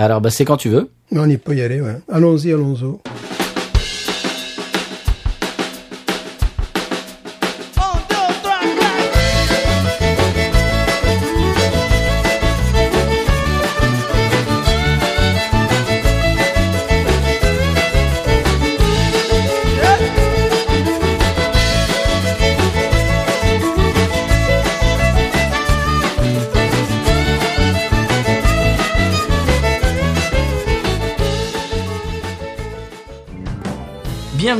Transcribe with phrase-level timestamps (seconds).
[0.00, 0.88] Alors, bah, c'est quand tu veux.
[1.12, 1.96] On y peut y aller, ouais.
[2.08, 3.19] Allons-y, allons-y.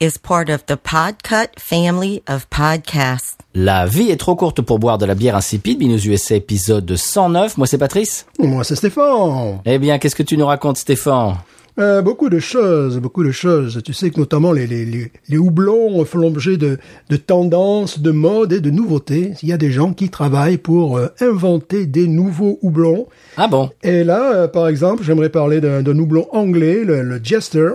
[0.00, 3.36] is part of the Podcut family of podcasts.
[3.54, 5.78] La vie est trop courte pour boire de la bière insipide.
[5.78, 7.58] Binous USA épisode 109.
[7.58, 8.26] Moi, c'est Patrice.
[8.38, 9.60] Moi, c'est Stéphane.
[9.66, 11.34] Eh bien, qu'est-ce que tu nous racontes, Stéphane?
[11.78, 13.80] Euh, beaucoup de choses, beaucoup de choses.
[13.84, 18.10] Tu sais que notamment les, les, les, les houblons font l'objet de, de tendances, de
[18.10, 19.32] modes et de nouveautés.
[19.42, 23.06] Il y a des gens qui travaillent pour euh, inventer des nouveaux houblons.
[23.36, 23.70] Ah bon?
[23.82, 27.70] Et là, euh, par exemple, j'aimerais parler d'un d'un houblon anglais, le, le Jester,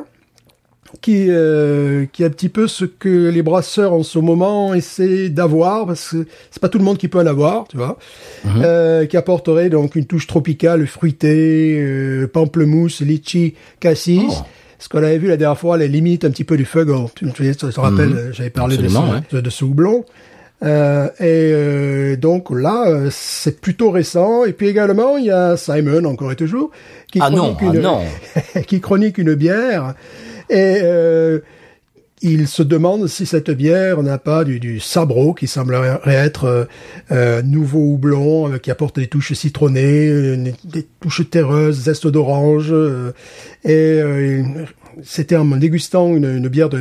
[1.01, 5.29] qui, euh, qui est un petit peu ce que les brasseurs en ce moment essaient
[5.29, 7.97] d'avoir, parce que c'est pas tout le monde qui peut en avoir, tu vois,
[8.45, 14.21] euh, qui apporterait donc une touche tropicale, fruitée, euh, pamplemousse, litchi, cassis.
[14.29, 14.45] Oh.
[14.77, 17.07] Ce qu'on avait vu la dernière fois, les limites un petit peu du Fuggle.
[17.15, 20.05] Tu, tu, tu te rappelles, euh, j'avais parlé de ce, de, de ce houblon.
[20.63, 24.45] Euh, et euh, donc là, euh, c'est plutôt récent.
[24.45, 26.71] Et puis également, il y a Simon, encore et toujours,
[27.11, 28.61] qui Ah non, chronique ah une, non.
[28.67, 29.95] qui chronique une bière.
[30.49, 31.39] Et euh,
[32.21, 36.65] il se demande si cette bière n'a pas du, du sabro, qui semblerait être euh,
[37.11, 42.73] euh, nouveau houblon, euh, qui apporte des touches citronnées, euh, des touches terreuses, zeste d'orange.
[43.64, 44.43] et
[45.04, 46.80] c'était en dégustant une, une bière de,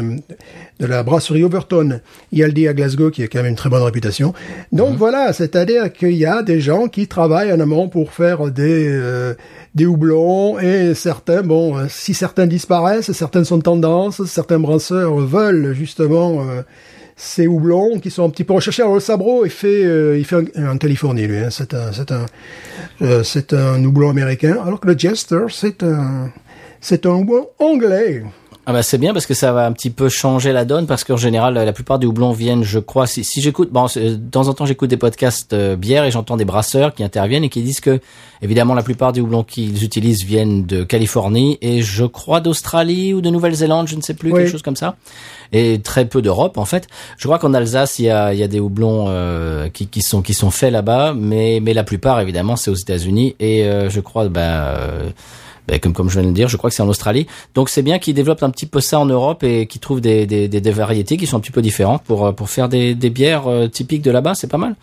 [0.81, 2.01] de la brasserie Overton,
[2.33, 4.33] Yaldi à Glasgow, qui a quand même une très bonne réputation.
[4.73, 8.89] Donc voilà, c'est-à-dire qu'il y a des gens qui travaillent en amont pour faire des,
[8.89, 9.35] euh,
[9.75, 15.75] des houblons, et certains, bon, euh, si certains disparaissent, certains sont tendance, certains brasseurs veulent
[15.75, 16.63] justement euh,
[17.17, 18.83] ces houblons qui sont un petit peu recherchés.
[18.83, 21.39] Alors le Sabro, il fait, euh, il fait en, en Californie, lui.
[21.39, 21.49] hein.
[21.51, 22.27] C'est un, c'est un,
[23.03, 24.59] euh, c'est un houblon américain.
[24.65, 26.33] Alors que le Jester, c'est un,
[26.84, 28.22] c'est un houblon anglais.
[28.67, 31.05] Ah bah c'est bien parce que ça va un petit peu changer la donne parce
[31.05, 34.31] qu'en général la plupart des houblons viennent je crois si, si j'écoute bon c'est- de
[34.31, 37.50] temps en temps j'écoute des podcasts euh, bière et j'entends des brasseurs qui interviennent et
[37.50, 38.00] qui disent que
[38.41, 43.21] évidemment la plupart des houblons qu'ils utilisent viennent de Californie et je crois d'Australie ou
[43.21, 44.39] de Nouvelle-Zélande je ne sais plus Oui.
[44.41, 44.97] quelque chose comme ça
[45.53, 48.43] et très peu d'Europe en fait je crois qu'en Alsace il y a, il y
[48.43, 52.19] a des houblons euh, qui, qui sont qui sont faits là-bas mais mais la plupart
[52.19, 54.41] évidemment c'est aux États-Unis et euh, je crois bah
[54.78, 55.11] euh,
[55.69, 57.27] ben, comme, comme je viens de le dire, je crois que c'est en Australie.
[57.55, 60.27] Donc c'est bien qu'ils développent un petit peu ça en Europe et qu'ils trouvent des,
[60.27, 62.95] des, des, des variétés qui sont un petit peu différentes pour, euh, pour faire des,
[62.95, 64.35] des bières euh, typiques de là-bas.
[64.35, 64.77] C'est pas mal.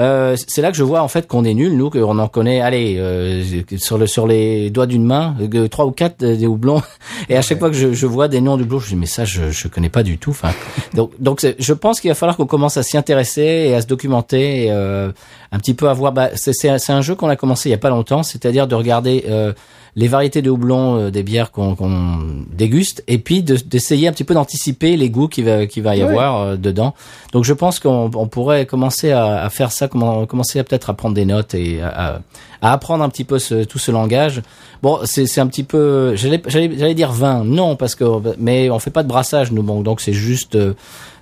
[0.00, 2.60] Euh, c'est là que je vois en fait qu'on est nul, nous, qu'on en connaît,
[2.60, 3.42] allez, euh,
[3.76, 6.82] sur, le, sur les doigts d'une main, euh, trois ou quatre des houblons.
[7.28, 9.06] Et à chaque fois que je, je vois des noms de houblons, je dis mais
[9.06, 10.30] ça je, je connais pas du tout.
[10.30, 10.52] Enfin,
[11.18, 14.66] donc je pense qu'il va falloir qu'on commence à s'y intéresser et à se documenter,
[14.66, 15.10] et, euh,
[15.50, 16.12] un petit peu à voir.
[16.12, 18.22] Bah, c'est c'est un- c'est un jeu qu'on a commencé il y a pas longtemps,
[18.22, 19.24] c'est-à-dire de regarder.
[19.94, 21.76] Les variétés de houblon euh, des bières qu'on
[22.50, 25.94] déguste et puis de- d'essayer un petit peu d'anticiper les goûts qu'il va, qu'il va
[25.96, 26.94] y avoir euh, dedans.
[27.32, 30.88] Donc je pense qu'on on pourrait commencer à, à faire ça, comment- commencer à peut-être
[30.88, 32.16] à prendre des notes et à,
[32.62, 34.40] à- apprendre un petit peu ce, tout ce langage.
[34.82, 38.04] Bon, c'est un petit peu, j'allais j'allais- j'allais dire vin, non parce que
[38.38, 40.72] mais on fait pas de brassage nous, bon, donc c'est juste euh,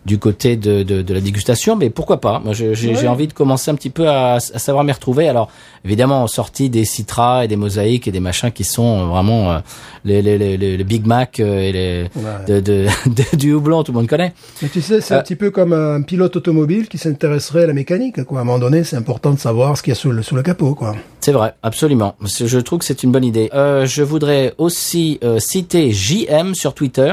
[0.06, 3.70] du côté de, de, de la dégustation, mais pourquoi pas Moi, j'ai envie de commencer
[3.70, 5.28] un petit peu à, à savoir m'y retrouver.
[5.28, 5.50] Alors,
[5.84, 9.58] évidemment, sorti des citras et des mosaïques et des machins qui sont euh, vraiment euh,
[10.06, 12.60] les, les, les, les, Big Mac euh, et les Ouais.
[12.60, 12.60] de,
[13.06, 14.32] de, du houblon, tout le monde connaît.
[14.62, 17.66] Mais tu sais, c'est Euh, un petit peu comme un pilote automobile qui s'intéresserait à
[17.66, 18.38] la mécanique, quoi.
[18.38, 20.34] À un moment donné, c'est important de savoir ce qu'il y a sous le, sous
[20.34, 20.96] le capot, quoi.
[21.20, 22.14] C'est vrai, absolument.
[22.24, 23.50] Je trouve que c'est une bonne idée.
[23.52, 27.12] Euh, je voudrais aussi euh, citer JM sur Twitter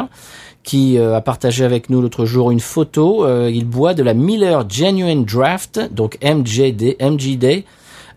[0.67, 3.25] qui euh, a partagé avec nous l'autre jour une photo.
[3.25, 6.97] Euh, il boit de la Miller Genuine Draft, donc MJD.
[7.01, 7.63] MJD,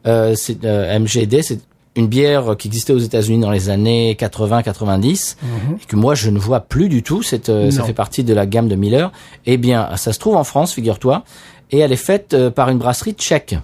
[0.09, 1.61] euh, c'est euh, MGD, c'est
[1.95, 5.37] une bière qui existait aux États-Unis dans les années 80-90
[5.81, 7.23] et que moi je ne vois plus du tout.
[7.23, 7.87] Cette, euh, ça Non.
[7.87, 9.13] fait partie de la gamme de Miller.
[9.47, 11.23] Eh bien, ça se trouve en France, figure-toi,
[11.71, 13.57] et elle est faite par une brasserie tchèque.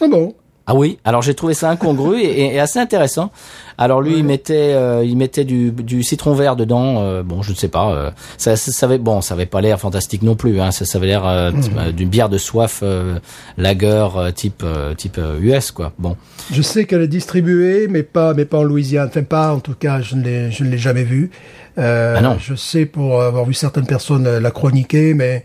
[0.00, 0.34] Ah bon?
[0.68, 3.30] Ah oui, alors j'ai trouvé ça incongru et, et assez intéressant.
[3.78, 7.02] Alors lui, il mettait, euh, il mettait du, du citron vert dedans.
[7.02, 7.92] euh, bon, je ne sais pas.
[7.92, 10.60] euh, ça, ça, ça avait, bon, ça avait pas l'air fantastique non plus.
[10.60, 13.20] Hein, ça, ça avait l'air euh, euh, d'une bière de soif euh,
[13.56, 15.92] lager euh, type, euh, type US quoi.
[16.00, 16.16] Bon.
[16.52, 19.06] Je sais qu'elle est distribuée, mais pas, mais pas en Louisiane.
[19.08, 21.30] Enfin, pas, en tout cas, je ne l'ai, je ne l'ai jamais vue.
[21.78, 22.38] Euh, Ah non.
[22.40, 25.44] Je sais pour avoir vu certaines personnes la chroniquer, mais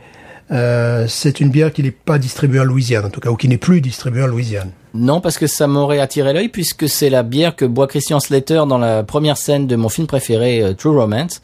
[0.52, 3.48] euh, c'est une bière qui n'est pas distribuée en Louisiane, en tout cas, ou qui
[3.48, 4.72] n'est plus distribuée en Louisiane.
[4.94, 8.64] Non, parce que ça m'aurait attiré l'œil puisque c'est la bière que boit Christian Slater
[8.68, 11.42] dans la première scène de mon film préféré, euh, True Romance.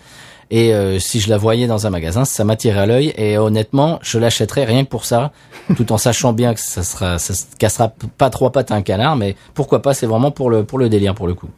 [0.50, 3.14] Et euh, si je la voyais dans un magasin, ça m'attirait à l'œil.
[3.18, 5.32] Et honnêtement, je l'achèterais rien que pour ça,
[5.76, 8.82] tout en sachant bien que ça sera, ça se cassera pas trois pattes à un
[8.82, 9.16] canard.
[9.18, 11.50] Mais pourquoi pas C'est vraiment pour le pour le délire pour le coup.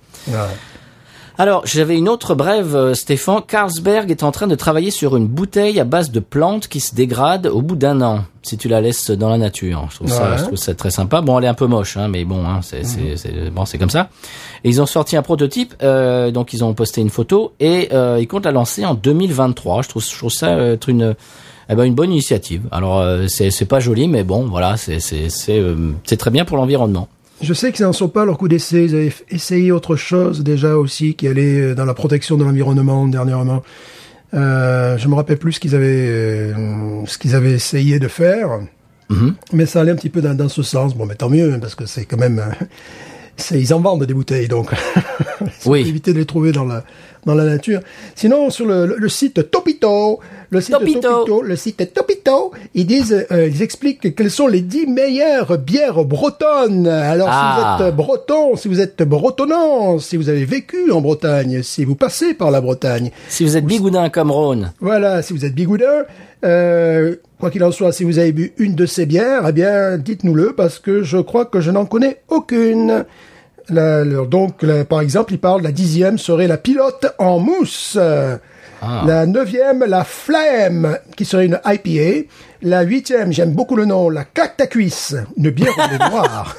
[1.41, 3.39] Alors, j'avais une autre brève, euh, Stéphane.
[3.47, 6.93] Carlsberg est en train de travailler sur une bouteille à base de plantes qui se
[6.93, 9.87] dégrade au bout d'un an, si tu la laisses dans la nature.
[9.89, 11.21] Je trouve, ça, je trouve ça très sympa.
[11.21, 13.89] Bon, elle est un peu moche, hein, mais bon, hein, c'est, c'est- bon, c'est comme
[13.89, 14.09] ça.
[14.65, 18.17] Et ils ont sorti un prototype, euh, donc ils ont posté une photo et euh,
[18.19, 19.83] ils comptent la lancer en 2023.
[19.83, 21.15] Je trouve, je trouve ça euh, être une,
[21.69, 22.63] eh ben, une bonne initiative.
[22.69, 26.43] Alors, euh, c'est, pas joli, mais bon, voilà, c'est, c'est, c'est, euh, c'est très bien
[26.43, 27.07] pour l'environnement.
[27.41, 28.85] Je sais qu'ils n'en sont pas à leur coup d'essai.
[28.85, 33.07] Ils avaient essayé autre chose déjà aussi, qui allait euh, dans la protection de l'environnement
[33.07, 33.63] dernièrement.
[34.33, 38.59] Euh, je me rappelle plus ce qu'ils avaient, euh, ce qu'ils avaient essayé de faire.
[39.09, 39.35] Mhm.
[39.53, 40.95] Mais ça allait un petit peu dans, dans ce sens.
[40.95, 42.39] Bon, mais tant mieux, parce que c'est quand même...
[42.39, 42.65] euh,
[43.57, 44.71] ils en vendent des bouteilles, donc
[45.65, 45.79] Oui.
[45.87, 46.83] éviter de les trouver dans la,
[47.25, 47.79] dans la nature.
[48.15, 50.19] Sinon, sur le, le- le site Topito,
[50.51, 51.01] le site Topito.
[51.01, 56.03] Topito, le site Topito, ils disent, euh, ils expliquent quelles sont les dix meilleures bières
[56.05, 56.87] bretonnes.
[56.87, 57.75] Alors, Ah.
[57.77, 61.85] si vous êtes breton, si vous êtes bretonnant, si vous avez vécu en Bretagne, si
[61.85, 65.53] vous passez par la Bretagne, Si vous êtes bigoudin comme Rhône, voilà, si vous êtes
[65.53, 66.03] bigoudin,
[66.43, 69.97] euh, quoi qu'il en soit, si vous avez bu une de ces bières, eh bien,
[69.97, 73.05] dites-nous-le, parce que je crois que je n'en connais aucune.
[73.69, 77.99] La- le- donc, la- par exemple, il parle, la dixième serait la pilote en mousse.
[78.81, 79.03] Ah.
[79.05, 82.27] La neuvième, la flemme, qui serait une IPA.
[82.61, 86.55] La huitième, j'aime beaucoup le nom, la cactacuisse, une bière au lait noir.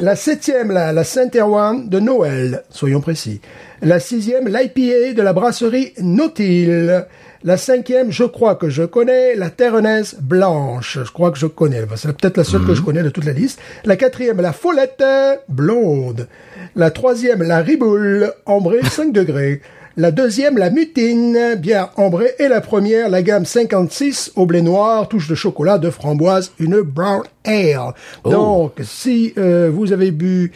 [0.00, 3.40] la septième, la, la Saint-Erwan de Noël, soyons précis.
[3.80, 7.04] La sixième, l'IPA de la brasserie Nautil.
[7.44, 11.00] La cinquième, je crois que je connais, la Terrenaise Blanche.
[11.04, 11.82] Je crois que je connais.
[11.96, 13.58] C'est peut-être la seule que je connais de toute la liste.
[13.84, 15.02] La quatrième, la Follette
[15.48, 16.28] Blonde.
[16.76, 19.60] La troisième, la Riboule, ambrée 5 degrés.
[19.96, 22.32] La deuxième, la Mutine, bière ambrée.
[22.38, 26.80] Et la première, la gamme 56, au blé noir, touche de chocolat, de framboise, une
[26.80, 27.92] brown ale.
[28.24, 30.52] Donc, si euh, vous avez bu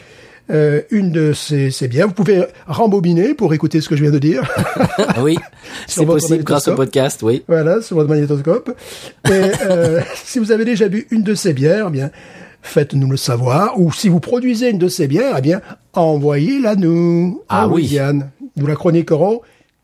[0.49, 4.11] euh, une de ces, ces bières, vous pouvez rembobiner pour écouter ce que je viens
[4.11, 4.49] de dire.
[4.97, 5.37] Ah oui,
[5.87, 7.43] c'est possible grâce au podcast, oui.
[7.47, 8.71] Voilà, sur votre magnétoscope.
[9.25, 9.31] Et
[9.69, 12.09] euh, si vous avez déjà bu une de ces bières, eh bien,
[12.61, 13.79] faites-nous le savoir.
[13.79, 15.61] Ou si vous produisez une de ces bières, eh bien,
[15.93, 17.43] envoyez-la nous.
[17.49, 17.81] Ah en oui.
[17.81, 18.31] Louisiane.
[18.57, 19.41] Nous la chroniquerons,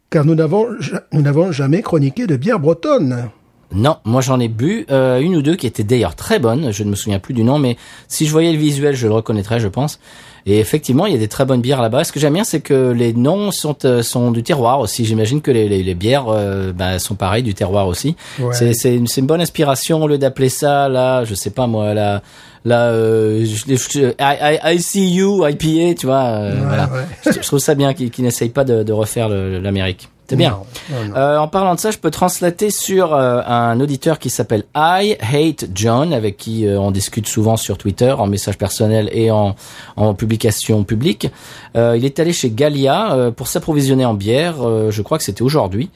[0.10, 3.30] car nous n'avons, ja- nous n'avons jamais chroniqué de bière bretonne.
[3.76, 6.72] Non, moi j'en ai bu euh, une ou deux qui étaient d'ailleurs très bonnes.
[6.72, 7.76] Je ne me souviens plus du nom, mais
[8.08, 10.00] si je voyais le visuel, je le reconnaîtrais, je pense.
[10.46, 12.04] Et effectivement, il y a des très bonnes bières là-bas.
[12.04, 15.06] Ce que j'aime bien, c'est que les noms sont euh, sont du terroir aussi.
[15.06, 18.16] J'imagine que les, les, les bières euh, bah, sont pareilles du terroir aussi.
[18.40, 18.54] Ouais.
[18.54, 21.66] C'est c'est une, c'est une bonne inspiration au lieu d'appeler ça là, je sais pas
[21.66, 22.22] moi la
[22.66, 26.24] la euh, je- je- I, I, ICU IPA, tu vois.
[26.24, 26.84] euh, voilà.
[26.94, 27.06] ouais.
[27.26, 30.10] Je, je trouve ça bien qu'ils qu'ils n'essayent pas de, de refaire l'Amérique.
[30.30, 30.52] C'est bien.
[30.90, 31.16] Non, non, non.
[31.18, 35.16] Euh, en parlant de ça, je peux translater sur euh, un auditeur qui s'appelle I
[35.20, 39.56] Hate John, avec qui euh, on discute souvent sur Twitter, en message personnel et en,
[39.98, 41.30] en publication publique.
[41.76, 44.56] Euh, il est allé chez Gallia euh, pour s'approvisionner en bière.
[44.66, 45.90] euh, je crois que c'était aujourd'hui.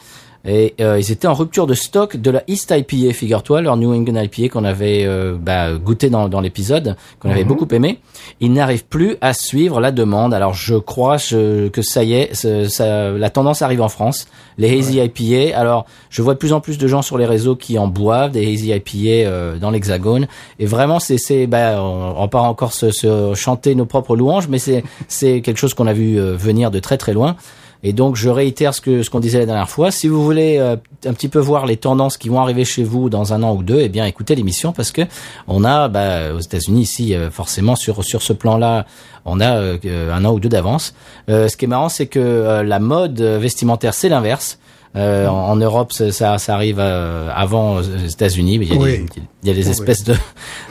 [0.46, 3.94] Et euh, ils étaient en rupture de stock de la East IPA, figure-toi, leur New
[3.94, 8.00] England IPA qu'on avait euh, bah, goûté dans, dans l'épisode, qu'on avait beaucoup aimé.
[8.39, 10.34] Ils n'arrivent plus à suivre la demande.
[10.34, 12.34] Alors je crois je- que ça y est,
[12.70, 14.27] ça- la tendance arrive en France.
[14.58, 15.58] Les Hazy IPA.
[15.58, 18.32] Alors je vois de plus en plus de gens sur les réseaux qui en boivent
[18.32, 20.27] des Hazy IPA euh, dans l'Hexagone.
[20.60, 24.60] Et vraiment, c'est, bah, on, on pas encore se, se chanter nos propres louanges, mais
[24.60, 27.36] c'est, c'est quelque chose qu'on a vu euh, venir de très très loin.
[27.84, 29.91] Et donc je réitère ce que ce qu'on disait la dernière fois.
[29.91, 33.10] Si vous voulez euh, un petit peu voir les tendances qui vont arriver chez vous
[33.10, 35.01] dans un an ou deux, eh bien écoutez l'émission parce que
[35.48, 38.86] on a bah, aux États-Unis ici euh, forcément sur sur ce plan-là,
[39.27, 40.96] on a euh, un an ou deux d'avance.
[41.29, 44.57] Euh, ce qui est marrant, c'est que euh, la mode vestimentaire c'est l'inverse.
[44.98, 48.58] Euh, en, en Europe, ça, ça, ça arrive euh, avant aux États-Unis.
[48.60, 48.98] mais Il y a Oui.
[48.98, 49.06] des,
[49.44, 50.16] il y a des espèces de,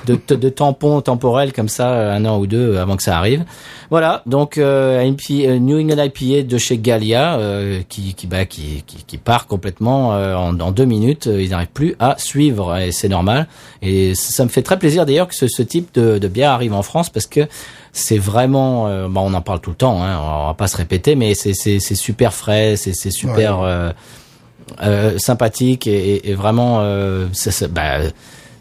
[0.07, 3.45] de, de, de tampon temporel comme ça, un an ou deux avant que ça arrive.
[3.89, 8.45] Voilà, donc euh, IPA, euh, New England IPA de chez Gallia euh, qui qui, bah,
[8.45, 11.29] qui qui qui part complètement euh, en, en deux minutes.
[11.29, 13.47] euh, Ils n'arrivent plus à suivre et c'est normal.
[13.83, 16.75] Et ça me fait très plaisir d'ailleurs que ce, ce type de, de bière arrive
[16.75, 17.47] en France parce que
[17.93, 20.77] c'est vraiment, euh, bon, on en parle tout le temps, hein, on va pas se
[20.77, 23.61] répéter, mais c'est super frais, c'est super.
[23.63, 23.91] euh,
[24.83, 27.27] euh, sympathique et, vraiment euh,
[27.71, 27.99] bah,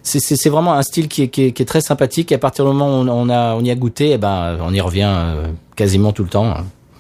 [0.04, 2.32] c'est- vraiment un style qui est, très sympathique.
[2.32, 5.12] Et à partir du moment où on, y a goûté eh ben on y revient
[5.12, 6.54] euh, quasiment tout le temps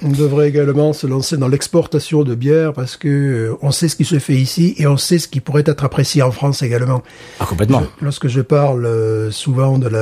[0.03, 3.95] On devrait également se lancer dans l'exportation de bière parce que euh, on sait ce
[3.95, 7.01] qui se fait ici et on sait ce qui pourrait être apprécié en France également.
[7.39, 9.97] ah complètement Lorsque je parle euh, souvent de la,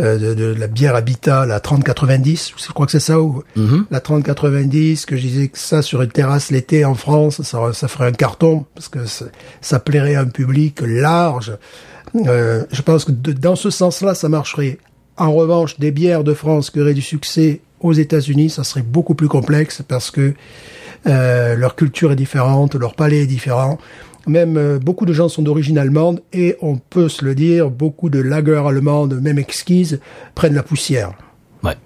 [0.00, 3.84] euh, de, de la bière Habitat, la 3090, je crois que c'est ça, ou Mhm.
[3.90, 7.86] la 3090, que je disais que ça sur une terrasse l'été en France, ça, ça
[7.88, 9.00] ferait un carton, parce que
[9.60, 11.52] ça, plairait à un public large.
[12.14, 14.78] Je pense que de- dans ce sens-là, ça marcherait.
[15.16, 19.14] En revanche, des bières de France qui auraient du succès aux États-Unis, ça serait beaucoup
[19.14, 20.34] plus complexe parce que
[21.06, 23.78] euh, leur culture est différente, leur palais est différent.
[24.26, 28.10] Même euh, beaucoup de gens sont d'origine allemande et on peut se le dire, beaucoup
[28.10, 30.00] de lagers allemandes, même exquises,
[30.34, 31.12] prennent la poussière.
[31.62, 31.76] ouais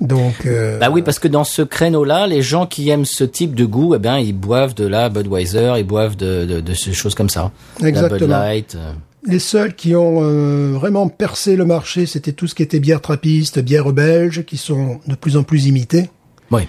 [0.00, 3.24] Donc, euh, bah oui parce que dans ce créneau là les gens qui aiment ce
[3.24, 6.74] type de goût eh bien ils boivent de la Budweiser ils boivent de de, de
[6.74, 8.38] ces choses comme ça la Bud Exactement.
[8.38, 8.76] Light.
[9.24, 13.00] Les seuls qui ont euh, vraiment percé le marché, c'était tout ce qui était bière
[13.00, 16.10] trappiste, bière belge, qui sont de plus en plus imitées.
[16.50, 16.62] oui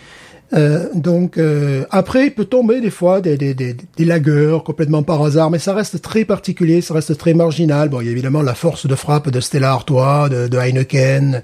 [0.54, 5.02] Euh, donc euh, après, il peut tomber des fois des, des, des, des lagers complètement
[5.02, 7.90] par hasard, mais ça reste très particulier, ça reste très marginal.
[7.90, 11.42] Bon, il y a évidemment la force de frappe de Stella Artois, de, de Heineken,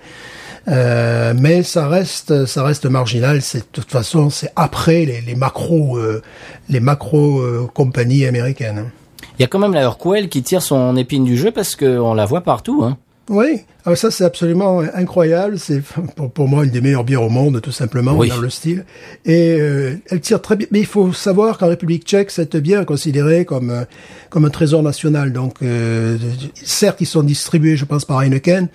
[0.68, 3.42] euh, mais ça reste ça reste marginal.
[3.42, 6.22] C'est de toute façon c'est après les, les macros euh,
[6.70, 8.92] les macros euh, compagnies américaines.
[9.40, 11.98] Il y a quand même la Urquell qui tire son épine du jeu parce que
[11.98, 12.98] on la voit partout hein
[13.30, 15.58] Oui, ah, ça c'est absolument incroyable.
[15.58, 15.82] C'est
[16.16, 18.28] pour, pour moi une des meilleures bières au monde, tout simplement, Oui.
[18.28, 18.86] dans le style.
[19.26, 20.68] Et euh, elle tire très bien.
[20.72, 23.86] Mais il faut savoir qu'en République tchèque, cette bière est considérée comme euh,
[24.30, 25.32] comme un trésor national.
[25.32, 26.18] Donc, euh,
[26.54, 28.68] certes, ils sont distribués, je pense, par Heineken.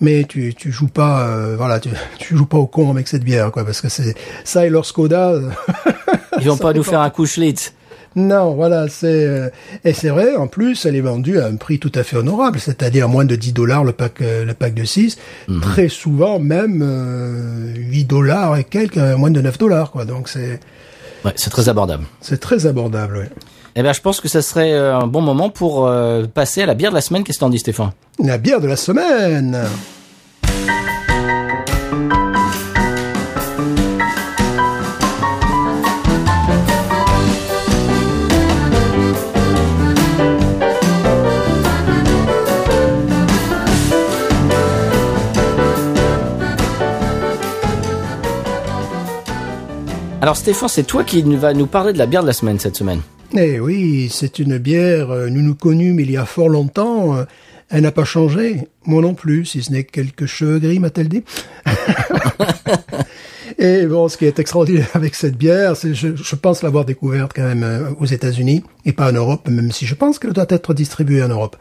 [0.00, 3.22] Mais tu tu joues pas euh, voilà tu, tu joues pas au con avec cette
[3.22, 4.14] bière quoi parce que c'est
[4.44, 5.34] ça et leur Skoda
[6.40, 7.74] ils vont pas nous faire un coup Schlitz
[8.16, 9.48] Non, voilà, c'est euh,
[9.84, 10.34] et c'est vrai.
[10.34, 13.36] En plus, elle est vendue à un prix tout à fait honorable, c'est-à-dire moins de
[13.36, 15.16] 10 dollars le pack euh, le pack de 6
[15.62, 20.04] Très souvent, même euh, 8 dollars et quelques, euh, moins de 9 dollars, quoi.
[20.04, 20.58] Donc c'est
[21.24, 23.18] ouais c'est très abordable c'est très abordable.
[23.18, 23.28] Ouais.
[23.76, 26.74] Eh bien, je pense que ça serait un bon moment pour euh, passer à la
[26.74, 27.22] bière de la semaine.
[27.22, 27.92] Qu'est-ce que t'en dis, Stéphane?
[28.22, 29.56] La bière de la semaine.
[50.20, 52.58] Alors, Stéphane, c'est toi qui nous- va nous parler de la bière de la semaine
[52.58, 53.00] cette semaine.
[53.36, 55.10] Eh oui, c'est une bière.
[55.10, 57.16] euh, Nous nous connûmes il y a fort longtemps.
[57.16, 57.24] euh,
[57.72, 58.66] Elle n'a pas changé.
[58.84, 61.22] Moi non plus, si ce n'est quelques cheveux gris, m'a-t-elle dit.
[63.58, 67.32] Et bon, ce qui est extraordinaire avec cette bière, c'est je, je pense l'avoir découverte
[67.34, 70.46] quand même euh, aux États-Unis et pas en Europe, même si je pense qu'elle doit
[70.48, 71.56] être distribuée en Europe.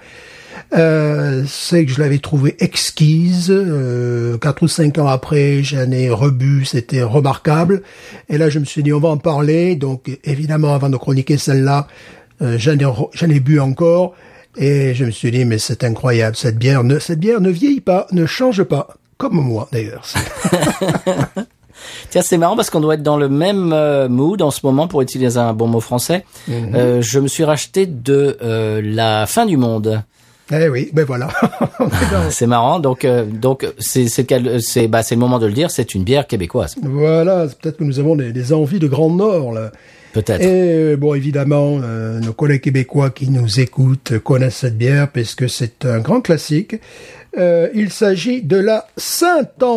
[0.73, 3.49] Euh, c'est que je l'avais trouvée exquise.
[3.49, 7.81] Euh, quatre ou cinq ans après, j'en ai rebu, c'était remarquable.
[8.29, 9.75] Et là, je me suis dit, on va en parler.
[9.75, 11.87] Donc, évidemment, avant de chroniquer celle-là,
[12.41, 14.13] euh, j'en ai, ai bu encore.
[14.57, 17.81] Et je me suis dit, mais c'est incroyable, cette bière, ne, cette bière ne vieillit
[17.81, 18.87] pas, ne change pas.
[19.17, 20.05] Comme moi, d'ailleurs.
[22.09, 24.87] Tiens, c'est marrant parce qu'on doit être dans le même euh, mood en ce moment
[24.87, 26.25] pour utiliser un bon mot français.
[26.49, 30.03] Euh, je me suis racheté de euh, la fin du monde.
[30.51, 31.27] Eh oui, ben voilà.
[32.29, 32.79] C'est marrant.
[32.79, 35.69] Donc, euh, donc c'est c'est quel- c'est bah c'est le moment de le dire.
[35.71, 39.53] C'est une bière québécoise, voilà, peut-être que nous avons des, des envies de Grand Nord,
[39.53, 39.71] là.
[40.13, 40.41] peut-être.
[40.41, 45.49] Et euh, bon, évidemment, euh, nos collègues québécois qui nous écoutent connaissent cette bière puisque
[45.49, 46.75] c'est un grand classique.
[47.37, 48.87] Euh, il s'agit de la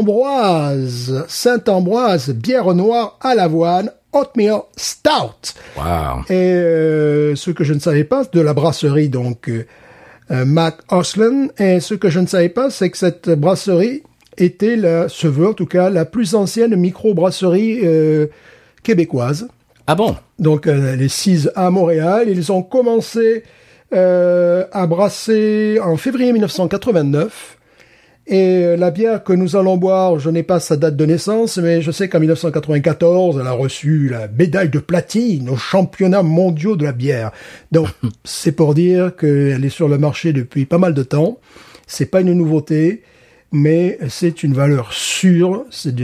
[0.03, 1.25] Saint-Ambroise.
[1.29, 5.53] Saint-Ambroise, bière noire à l'avoine, oatmeal stout.
[5.77, 6.21] Waouh.
[6.31, 9.51] Et euh, ce que je ne savais pas, de la brasserie donc
[10.33, 11.49] euh, Mac Oslan.
[11.59, 14.03] Et ce que je ne savais pas, c'est que cette brasserie
[14.39, 18.27] était la, se veut en tout cas, la plus ancienne micro-brasserie euh,
[18.83, 19.49] québécoise.
[19.87, 20.17] Ah bon?
[20.39, 23.43] Donc euh, les six à Montréal, ils ont commencé
[23.93, 27.59] euh, à brasser en février 1989.
[28.27, 31.59] Et euh, la bière que nous allons boire, je n'ai pas sa date de naissance,
[31.59, 36.77] mais je sais qu'en 1994, elle a reçu la médaille de platine aux championnats mondiaux
[36.77, 37.33] de la bière.
[37.73, 37.89] Donc,
[38.25, 41.39] c'est pour dire qu'elle est sur le marché depuis pas mal de temps.
[41.89, 43.03] C'est pas une nouveauté,
[43.51, 45.95] mais c'est une valeur sûre, c'est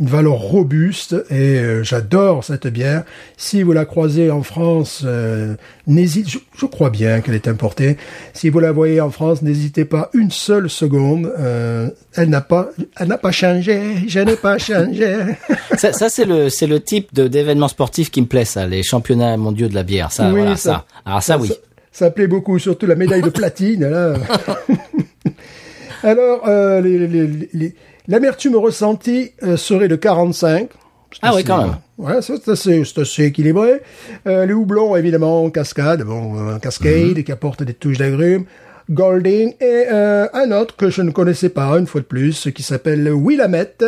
[0.00, 3.04] une valeur robuste et euh, j'adore cette bière.
[3.36, 5.54] Si vous la croisez en France, euh,
[5.86, 7.98] n'hésite, je, je crois bien qu'elle est importée.
[8.32, 11.30] Si vous la voyez en France, n'hésitez pas une seule seconde.
[11.38, 13.80] Euh, elle n'a pas, elle n'a pas changé.
[14.08, 15.16] Je n'ai pas changé.
[15.76, 18.82] Ça, ça, c'est le c'est le type de d'événement sportif qui me plaît ça, les
[18.82, 20.12] championnats mondiaux de la bière.
[20.12, 20.84] Ça, Oui, voilà, ça- ça.
[21.06, 21.48] Alors ça, oui.
[21.48, 21.54] Ça,
[21.92, 23.88] ça plaît beaucoup, surtout la médaille de platine.
[23.88, 24.14] Là.
[26.02, 27.06] Alors, euh, les-
[27.52, 27.74] les-
[28.08, 30.68] l'amertume ressentie euh, serait de 45.
[31.12, 31.76] C'est Ah oui, quand même.
[31.98, 32.84] Ouais, c'est assez,
[33.24, 33.82] équilibré.
[34.26, 37.24] Euh, les houblons, évidemment, cascade, bon, euh, cascade, Mhm.
[37.24, 38.44] qui apporte des touches d'agrumes.
[38.90, 42.62] Golding et euh, un autre que je ne connaissais pas une fois de plus qui
[42.62, 43.84] s'appelle Willamette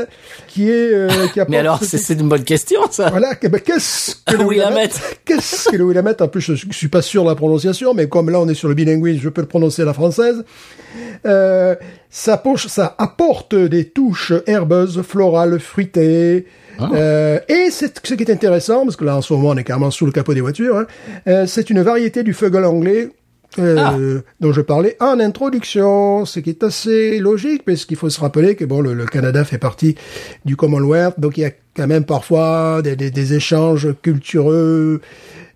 [0.47, 3.11] qui est euh, qui apporte Mais alors, c'est une bonne question ça.
[3.11, 5.19] voilà, que- ben, qu'est-ce que le Willamette.
[5.25, 8.09] Qu'est-ce que le Willamette En plus, je, je suis pas sûr de la prononciation, mais
[8.09, 10.45] comme là on est sur le bilinguisme, je peux le prononcer à la française.
[11.27, 11.75] Euh,
[12.11, 16.47] ça, poche, ça apporte des touches herbeuses, florales, fruitées.
[16.95, 19.65] Euh, et c'est ce qui est intéressant, parce que là en ce moment on est
[19.65, 20.87] carrément sous le capot des voitures, hein,
[21.29, 23.09] euh, c'est une variété du feugle anglais
[23.59, 28.21] euh, dont je parlais en introduction, ce qui est assez logique, parce qu'il faut se
[28.21, 29.95] rappeler que bon, le, le Canada fait partie
[30.45, 35.01] du Commonwealth, donc il y a quand même parfois des, des- des échanges cultureux,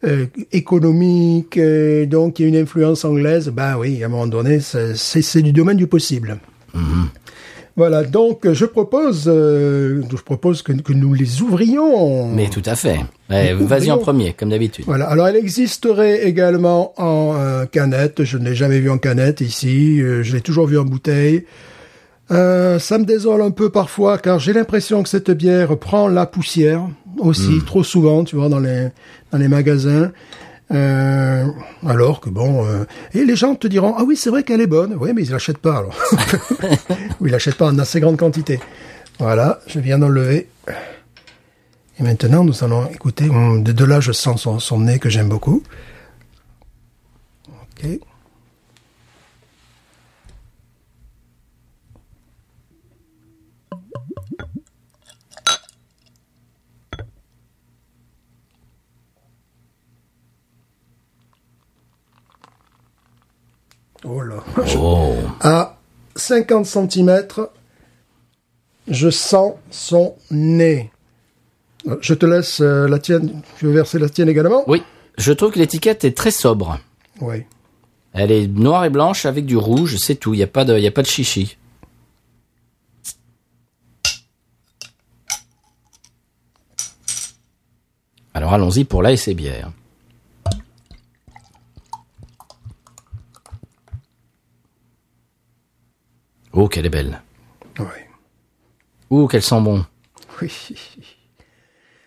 [0.04, 3.48] euh, économiques, euh, donc il y a une influence anglaise.
[3.48, 6.38] Ben oui, à un moment donné, c'est- du domaine du possible.
[7.76, 12.26] Voilà, donc je propose, euh, je propose que, que nous les ouvrions.
[12.28, 13.00] Mais tout à fait.
[13.30, 14.86] Eh, Vas-y en premier, comme d'habitude.
[14.86, 15.06] Voilà.
[15.06, 18.24] Alors, elle existerait également en euh, canette.
[18.24, 20.00] Je ne l'ai jamais vue en canette ici.
[20.00, 21.44] Euh, je l'ai toujours vue en bouteille.
[22.30, 26.26] Euh, ça me désole un peu parfois car j'ai l'impression que cette bière prend la
[26.26, 26.82] poussière
[27.18, 28.88] aussi trop souvent, tu vois, dans les
[29.30, 30.10] dans les magasins.
[30.72, 31.46] Euh,
[31.86, 34.66] alors que bon, euh, et les gens te diront ah oui c'est vrai qu'elle est
[34.66, 35.94] bonne, oui mais ils l'achètent pas alors,
[37.20, 38.58] ou ils l'achètent pas en assez grande quantité.
[39.20, 40.48] Voilà, je viens d'enlever.
[41.98, 43.28] Et maintenant, nous allons écouter.
[43.30, 45.62] Hum, De, de là, je sens son, son nez que j'aime beaucoup.
[47.48, 47.86] Ok.
[64.08, 64.36] Oh là.
[64.78, 65.14] Oh.
[65.40, 65.78] À
[66.14, 67.26] 50 cm,
[68.86, 70.90] je sens son nez.
[72.00, 73.42] Je te laisse euh, la tienne.
[73.58, 74.82] Tu veux verser la tienne également Oui,
[75.18, 76.78] je trouve que l'étiquette est très sobre.
[77.20, 77.44] Oui.
[78.12, 80.34] Elle est noire et blanche avec du rouge, c'est tout.
[80.34, 81.56] Il y a pas de, il y a pas de chichi.
[88.34, 89.72] Alors allons-y pour l'ASC bière.
[96.66, 97.20] Oh, qu'elle est belle.
[97.78, 97.84] Oui.
[99.10, 99.84] Ouh, qu'elle sent bon.
[100.42, 100.50] Oui.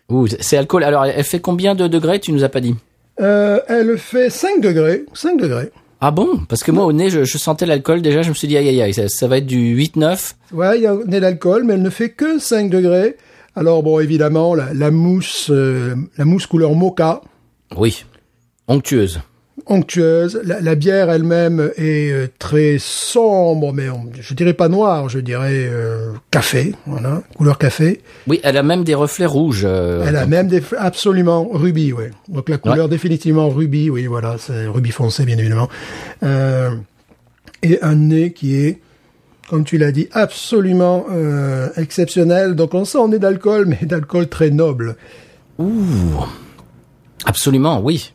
[0.09, 0.83] Ouh, c'est alcool.
[0.83, 2.75] Alors, elle fait combien de degrés Tu nous as pas dit?
[3.21, 5.05] Euh, elle fait 5 degrés.
[5.13, 5.71] 5 degrés.
[6.01, 6.39] Ah bon?
[6.49, 8.01] Parce que moi, au nez, je, je sentais l'alcool.
[8.01, 10.33] Déjà, je me suis dit, aïe, aïe, aïe, ça, ça va être du 8-9.
[10.51, 13.15] Ouais, il y a un nez d'alcool, mais elle ne fait que 5 degrés.
[13.55, 17.21] Alors bon, évidemment, la, la mousse, euh, la mousse couleur mocha,
[17.77, 18.03] Oui.
[18.67, 19.21] Onctueuse.
[19.69, 20.41] Onctueuse.
[20.43, 25.19] La, la bière elle-même est euh, très sombre, mais on- je dirais pas noire, je
[25.19, 28.01] dirais euh, café, voilà, couleur café.
[28.27, 29.63] Oui, elle a même des reflets rouges.
[29.65, 32.11] euh, Elle a même des absolument rubis, ouais.
[32.27, 35.69] Donc la couleur définitivement rubis, oui, voilà, c'est rubis foncé bien évidemment.
[37.61, 38.79] Et un nez qui est,
[39.49, 41.05] comme tu l'as dit, absolument
[41.77, 42.55] exceptionnel.
[42.55, 44.95] Donc on sent un nez d'alcool, mais d'alcool très noble.
[47.25, 48.13] Absolument, oui.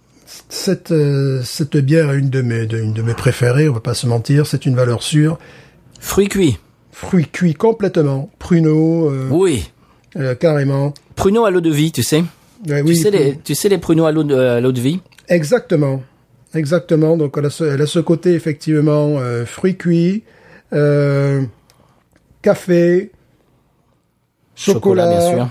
[0.55, 3.81] Cette euh, cette bière est une de mes de, une de mes préférées, on va
[3.81, 4.47] pas se mentir.
[4.47, 5.37] C'est une valeur sûre.
[5.99, 6.59] Fruits cuits.
[6.93, 9.69] Fruits cuits complètement, pruneaux, euh, Oui.
[10.17, 10.95] euh, carrément.
[11.17, 12.23] Pruneaux à l'eau de vie, tu sais.
[12.69, 14.71] Ouais, tu, oui, sais les, prune- tu sais les pruneaux à l'eau de, à l'eau
[14.71, 16.03] de vie Exactement.
[16.55, 17.17] Exactement.
[17.17, 20.23] Donc, elle a ce, elle a ce côté, effectivement, euh, fruits cuits,
[22.43, 23.11] café,
[24.55, 25.49] chocolat, bien sûr.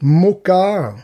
[0.00, 0.94] mocha.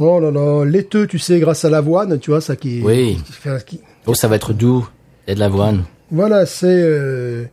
[0.00, 2.80] Oh là là, laiteux, tu sais, grâce à l'avoine, tu vois, ça qui...
[2.82, 3.20] Oui.
[3.26, 4.88] qui fait- qui- Oh, ça va être doux.
[5.26, 5.84] Il y a de l'avoine.
[6.10, 6.66] voilà, c'est...
[6.68, 7.44] euh,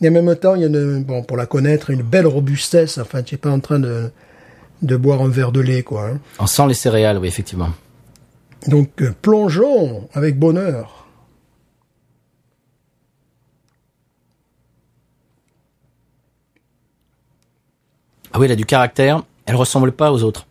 [0.00, 2.98] et en même temps, il y a, une, bon, pour la connaître, une belle robustesse.
[2.98, 4.10] Enfin, tu n'es pas en train de,
[4.80, 6.08] de boire un verre de lait, quoi.
[6.08, 6.18] hein.
[6.40, 7.70] On sent les céréales, oui, effectivement.
[8.66, 11.06] Donc, euh, plongeons avec bonheur.
[18.32, 19.22] Ah oui, elle a du caractère.
[19.46, 20.46] Elle ressemble pas aux autres.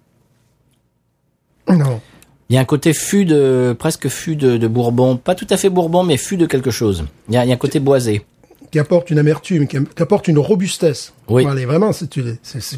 [1.70, 2.02] Non.
[2.50, 5.58] Il y a un côté fût de presque fût de, de Bourbon, pas tout à
[5.58, 7.06] fait Bourbon, mais fût de quelque chose.
[7.30, 8.26] Il y a, il y a un côté boisé.
[8.72, 11.14] qui apporte une amertume, qui, apporte une robustesse.
[11.30, 11.44] Oui.
[11.44, 12.10] Et vraiment, c'est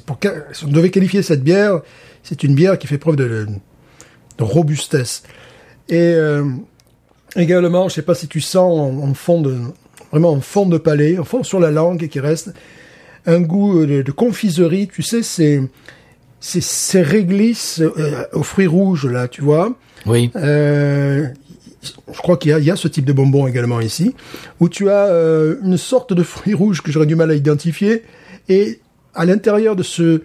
[0.06, 0.20] pour
[0.52, 1.82] si on devait qualifier cette bière,
[2.24, 3.48] c'est une bière qui fait preuve de, de,
[4.38, 5.24] de robustesse.
[5.90, 6.46] Et euh,
[7.36, 9.58] également, je sais pas si tu sens en, en fond de
[10.12, 12.54] vraiment en fond de palais, en fond sur la langue qui reste
[13.26, 14.88] un goût de, de confiserie.
[14.88, 15.62] Tu sais, c'est
[16.46, 19.74] c'est ces réglisses euh, aux fruits rouges là, tu vois.
[20.06, 20.30] Oui.
[20.36, 21.26] Euh,
[21.82, 24.14] je crois qu'il y a, il y a ce type de bonbon également ici,
[24.60, 28.04] où tu as euh, une sorte de fruit rouge que j'aurais du mal à identifier,
[28.50, 28.82] et
[29.16, 30.22] à l'intérieur de ce, de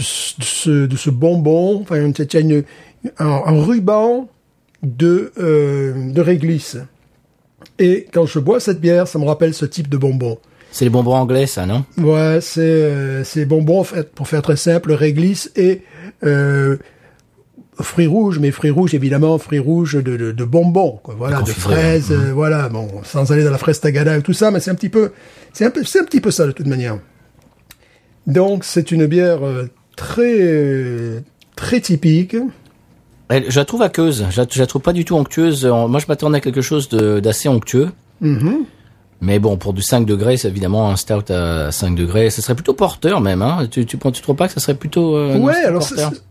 [0.00, 2.64] ce, de ce, de ce bonbon, enfin, tu as une,
[3.18, 4.30] un, un ruban
[4.82, 6.78] de, euh, de réglisse.
[7.78, 10.38] Et quand je bois cette bière, ça me rappelle ce type de bonbon.
[10.72, 11.84] C'est les bonbons anglais, ça, non?
[11.98, 15.82] Ouais, c'est euh, c'est bonbons, pour faire très simple, réglisse et
[16.24, 16.78] euh,
[17.80, 21.40] fruits rouges, mais fruits rouges, évidemment, fruits rouges de, de, de bonbons, quoi, voilà, de
[21.42, 24.60] confiture, fraises, euh, voilà, bon, sans aller dans la fraise tagada et tout ça, mais
[24.60, 25.12] c'est un petit peu,
[25.52, 26.98] c'est un peu, c'est un petit peu ça, de toute manière.
[28.26, 29.40] Donc, c'est une bière
[29.96, 31.22] très,
[31.56, 32.36] très typique.
[33.28, 34.26] Elle- Je la trouve aqueuse.
[34.30, 35.64] Je la, je la trouve pas du tout onctueuse.
[35.66, 37.88] Moi, je m'attendais à quelque chose d'assez onctueux.
[38.20, 38.64] Mhm.
[39.24, 42.28] Mais bon, pour du 5 degrés, c'est évidemment un stout à 5 degrés.
[42.30, 43.40] Ce serait plutôt porteur même.
[43.40, 43.68] Hein.
[43.70, 45.82] Tu, tu, tu trouves pas que ça serait plutôt euh, ouais, alors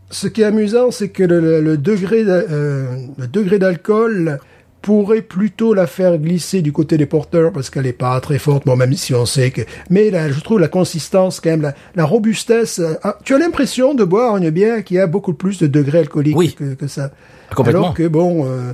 [0.10, 2.86] ce qui est amusant, c'est que le, le- le degré d'a- euh,
[3.17, 4.39] le degré d'alcool
[4.82, 8.65] pourrait plutôt la faire glisser du côté des porteurs parce qu'elle est pas très forte.
[8.65, 11.73] Bon, même si on sait que, mais là, je trouve la consistance quand même, la,
[11.95, 12.80] la robustesse.
[12.80, 15.99] euh, ah, tu as l'impression de boire une bière qui a beaucoup plus de degrés
[15.99, 16.56] alcooliques Oui.
[16.58, 17.12] que, que ça.
[17.56, 17.82] Complètement.
[17.84, 18.45] Alors que bon.
[18.47, 18.73] euh,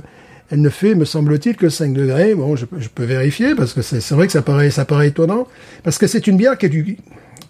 [0.50, 2.34] elle ne fait, me semble-t-il, que 5 degrés.
[2.34, 5.08] Bon, je, peux- je peux vérifier parce que c'est vrai que ça paraît, ça paraît
[5.08, 5.46] étonnant.
[5.84, 6.96] Parce que c'est une bière qui a du,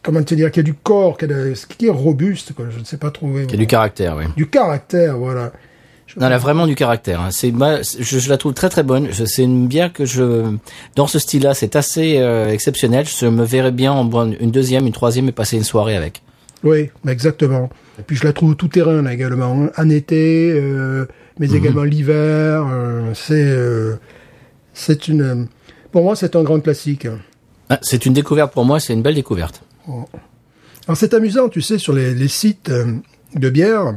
[0.03, 2.67] comment te dire, qui a du corps, qui, a de- qui est robuste, quoi.
[2.75, 3.45] Je ne sais pas trouver.
[3.51, 4.25] Y a du caractère, oui.
[4.37, 5.53] Du caractère, voilà.
[6.17, 7.21] Non, elle a vraiment du caractère.
[7.21, 7.29] hein.
[7.31, 7.53] C'est,
[8.01, 9.09] je, je la trouve très très bonne.
[9.13, 10.43] C'est une bière que je,
[10.97, 13.07] dans ce style-là, c'est assez euh, exceptionnel.
[13.07, 16.23] Je me verrais bien en boire une deuxième, une troisième et passer une soirée avec.
[16.65, 17.69] Oui, exactement.
[17.99, 19.71] Et puis je la trouve tout terrain là également, hein.
[19.77, 21.05] en été, euh,
[21.39, 22.67] mais également l'hiver.
[22.71, 23.97] euh, c'est, euh,
[24.75, 25.45] c'est une, euh,
[25.93, 27.07] pour moi, c'est un grand classique.
[27.71, 28.81] Ah, c'est une découverte pour moi.
[28.81, 29.63] C'est une belle découverte.
[30.87, 32.71] Alors c'est amusant, tu sais, sur les, les sites
[33.35, 33.95] de bière,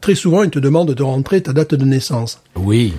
[0.00, 2.40] très souvent ils te demandent de rentrer ta date de naissance.
[2.56, 2.94] Oui.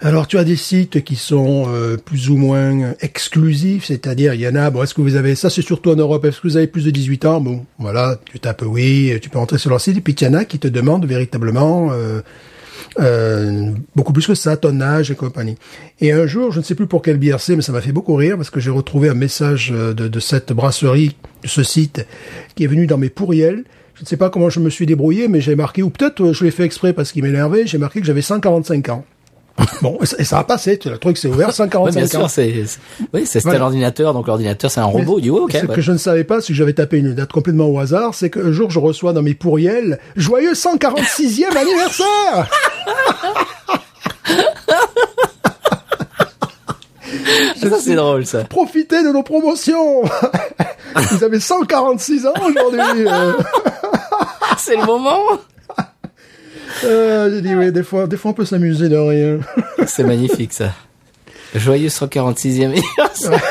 [0.00, 4.48] Alors tu as des sites qui sont euh, plus ou moins exclusifs, c'est-à-dire il y
[4.48, 6.56] en a, bon, est-ce que vous avez, ça c'est surtout en Europe, est-ce que vous
[6.58, 7.40] avez plus de 18 ans?
[7.40, 10.26] Bon, voilà, tu tapes oui, tu peux rentrer sur leur site, et puis il y
[10.28, 12.20] en a qui te demandent véritablement euh,
[13.00, 15.56] euh, beaucoup plus que ça, ton âge et compagnie.
[16.00, 18.14] Et un jour, je ne sais plus pour bière c'est, mais ça m'a fait beaucoup
[18.14, 22.06] rire, parce que j'ai retrouvé un message euh, de, de cette brasserie, de ce site,
[22.54, 23.64] qui est venu dans mes pourriels.
[23.94, 26.32] Je ne sais pas comment je me suis débrouillé, mais j'ai marqué, ou peut-être euh,
[26.32, 29.04] je l'ai fait exprès parce qu'il m'énervait, j'ai marqué que j'avais 145 ans.
[29.82, 32.08] Bon, et ça, a passé, le truc s'est ouvert, Ouais, 145 bien ans.
[32.08, 32.78] sûr, c'est, c'est-
[33.12, 33.58] oui, c'est c'était Voilà.
[33.60, 35.20] l'ordinateur, donc l'ordinateur c'est un robot.
[35.20, 35.52] Ouais, ok.
[35.52, 35.74] Ce ouais.
[35.76, 38.30] que je ne savais pas, c'est que j'avais tapé une date complètement au hasard, c'est
[38.30, 42.50] qu'un jour je reçois dans mes pourriels Joyeux 146e anniversaire
[47.60, 48.44] Ça c'est drôle ça.
[48.44, 50.02] Profitez de nos promotions
[51.10, 53.32] Vous avez 146 ans aujourd'hui euh.
[54.58, 55.18] c'est le moment.
[56.82, 59.38] Euh, J'ai dit oui, des fois, des fois on peut s'amuser de rien.
[59.86, 60.72] C'est magnifique ça.
[61.54, 63.40] Joyeux 146e anniversaire.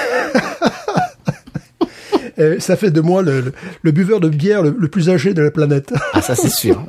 [2.37, 5.33] Et ça fait de moi le, le- le buveur de bière le, le plus âgé
[5.35, 5.93] de la planète.
[6.13, 6.83] Ah ça c'est sûr.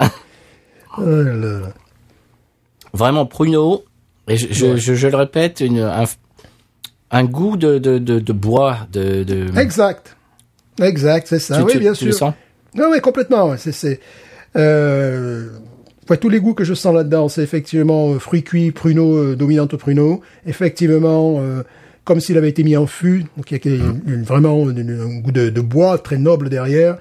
[0.98, 1.58] Oh là là.
[2.94, 3.84] Vraiment pruneau.
[4.28, 6.04] Et je, je, je, je le répète, une, un,
[7.10, 9.46] un goût de, de, de, de bois, de, de...
[9.60, 10.16] Exact.
[10.80, 11.58] Exact, c'est ça.
[11.58, 12.06] Tu- oui, tu- bien tu sûr.
[12.06, 12.32] le sens?
[12.76, 13.54] Oui, oui, complètement.
[13.58, 14.00] c'est,
[14.56, 15.50] euh,
[16.10, 19.36] ouais, tous les goûts que je sens là-dedans, c'est effectivement euh, fruits cuits, pruneaux, euh,
[19.36, 20.20] dominante pruneau.
[20.46, 21.62] Effectivement, euh,
[22.04, 23.24] comme s'il avait été mis en fût.
[23.36, 26.48] Donc, il y a une- une- vraiment une- un goût de, de bois très noble
[26.48, 26.98] derrière.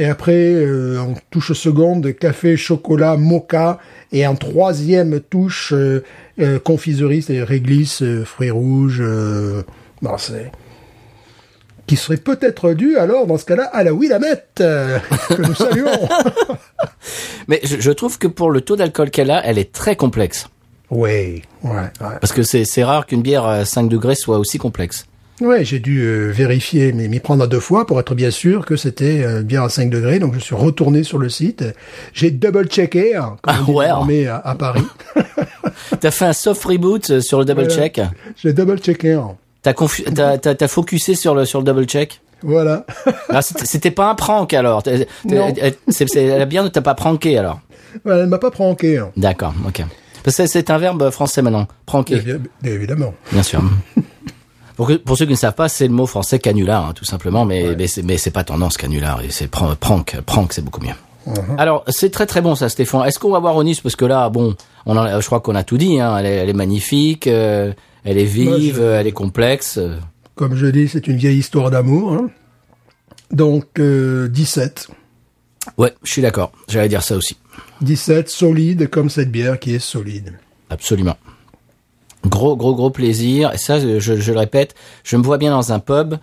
[0.00, 3.78] Et après, euh, en touche seconde, café, chocolat, mocha.
[4.12, 6.04] Et en troisième touche, euh,
[6.40, 9.00] euh, confiserie, c'est-à-dire réglisse, euh, fruits rouges.
[9.00, 9.62] Euh,
[10.02, 10.50] bon, c'est
[11.88, 14.98] qui serait peut-être dû alors dans ce cas-là à la Willamette euh,
[15.30, 16.08] que nous saluons.
[17.48, 20.46] Mais je, je trouve que pour le taux d'alcool qu'elle a, elle est très complexe.
[20.90, 22.16] oui, ouais, ouais.
[22.20, 25.06] Parce que c'est rare qu'une bière à 5 degrés soit aussi complexe.
[25.40, 28.66] Ouais, j'ai dû euh, vérifier, mais m'y prendre à deux fois pour être bien sûr
[28.66, 30.18] que c'était euh, bien à 5 degrés.
[30.18, 31.64] Donc je suis retourné sur le site.
[32.12, 33.72] J'ai double-checké, hein, comme Ah on
[34.06, 34.26] ouais.
[34.26, 34.82] à, à Paris.
[36.00, 37.74] T'as fait un soft reboot euh, sur le double Voilà.
[37.76, 38.00] check.
[38.42, 39.12] J'ai double-checké.
[39.12, 39.36] hein.
[39.68, 42.22] T'as confu- t'as t'as- focusé sur le sur le double check.
[42.42, 42.86] Voilà.
[43.28, 44.82] Ah, c'était pas un prank alors.
[45.26, 45.52] Non.
[45.60, 45.74] elle-
[46.38, 47.60] la bière ne t'a pas pranké alors.
[48.06, 48.96] Elle m'a pas pranké.
[48.96, 49.10] hein.
[49.18, 49.84] D'accord, ok.
[50.24, 51.66] Parce que c'est un verbe français maintenant.
[52.62, 53.12] Bien évidemment.
[53.30, 53.60] bien sûr.
[54.76, 57.74] Pour, ceux qui ne savent pas, c'est le mot français canular, hein, tout simplement, mais,
[57.88, 60.94] c'est mais c'est pas tendance canular, c'est pran- prank, prank, c'est beaucoup mieux.
[61.58, 63.04] Alors, c'est très très bon ça, Stéphane.
[63.06, 64.54] Est-ce qu'on va voir Onis Parce que là, bon,
[64.86, 66.00] on en a- je crois qu'on a tout dit.
[66.00, 66.16] Hein.
[66.18, 67.72] Elle, est, elle est magnifique, euh,
[68.04, 69.78] elle est vive, je- elle est complexe.
[70.34, 72.12] Comme je dis, c'est une vieille histoire d'amour.
[72.12, 72.30] hein.
[73.32, 74.88] Donc, euh, 17.
[75.76, 76.52] Ouais, je suis d'accord.
[76.68, 77.36] J'allais dire ça aussi.
[77.82, 80.38] 17, solide comme cette bière qui est solide.
[80.70, 81.16] Absolument.
[82.26, 83.52] Gros, gros, gros plaisir.
[83.52, 86.14] Et ça, je, je le répète, je me vois bien dans un pub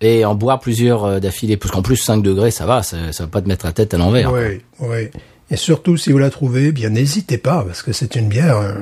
[0.00, 1.56] et en boire plusieurs euh, d'affilée.
[1.56, 3.94] Parce qu'en plus, 5 degrés, ça va, ça, ça va pas te mettre la tête
[3.94, 4.32] à l'envers.
[4.32, 5.08] Oui, oui.
[5.52, 8.72] Et surtout, si vous la trouvez, bien n'hésitez pas, parce que c'est une bière euh,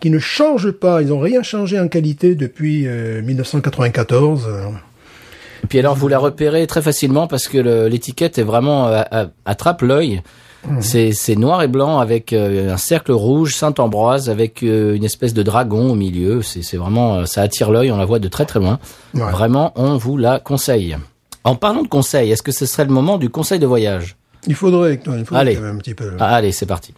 [0.00, 1.02] qui ne change pas.
[1.02, 4.46] Ils n'ont rien changé en qualité depuis euh, 1994.
[4.48, 4.62] euh.
[5.64, 9.26] Et puis alors, vous la repérez très facilement parce que l'étiquette est vraiment euh, à-
[9.44, 10.22] attrape l'œil.
[10.80, 15.32] C'est c'est noir et blanc avec euh, un cercle rouge Saint-Ambroise avec euh, une espèce
[15.32, 16.42] de dragon au milieu.
[16.42, 17.92] C'est vraiment euh, ça attire l'œil.
[17.92, 18.78] On la voit de très très loin.
[19.14, 19.30] Ouais.
[19.30, 20.96] Vraiment, on vous la conseille.
[21.44, 24.16] En parlant de conseil, est-ce que ce serait le moment du conseil de voyage?
[24.46, 25.54] Il faudrait, il faudrait Allez.
[25.56, 26.12] quand même un petit peu.
[26.18, 26.94] Ah, Allez, c'est parti.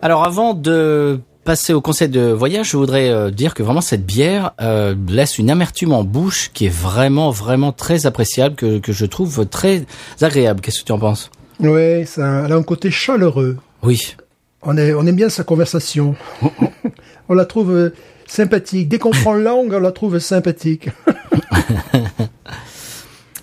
[0.00, 4.04] Alors avant de passer au conseil de voyage, je voudrais euh, dire que vraiment cette
[4.04, 8.92] bière euh, laisse une amertume en bouche qui est vraiment vraiment très appréciable, que, que
[8.92, 9.84] je trouve très
[10.20, 10.60] agréable.
[10.60, 11.30] Qu'est-ce que tu en penses?
[11.60, 13.58] Oui, ça, elle a un côté chaleureux.
[13.82, 14.16] Oui.
[14.64, 16.14] On, est, on aime bien sa conversation.
[17.28, 17.90] on la trouve euh,
[18.26, 18.88] sympathique.
[18.88, 20.88] Dès qu'on prend langue, on la trouve sympathique.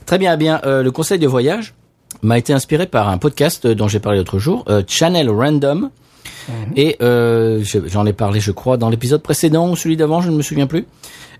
[0.05, 0.62] Très bien, eh bien.
[0.65, 1.73] euh, le conseil de voyage
[2.21, 5.89] m'a été inspiré par un podcast dont j'ai parlé l'autre jour, euh, Channel Random.
[6.75, 10.32] Et euh, je- j'en ai parlé, je crois, dans l'épisode précédent ou celui d'avant, je
[10.32, 10.86] ne me souviens plus.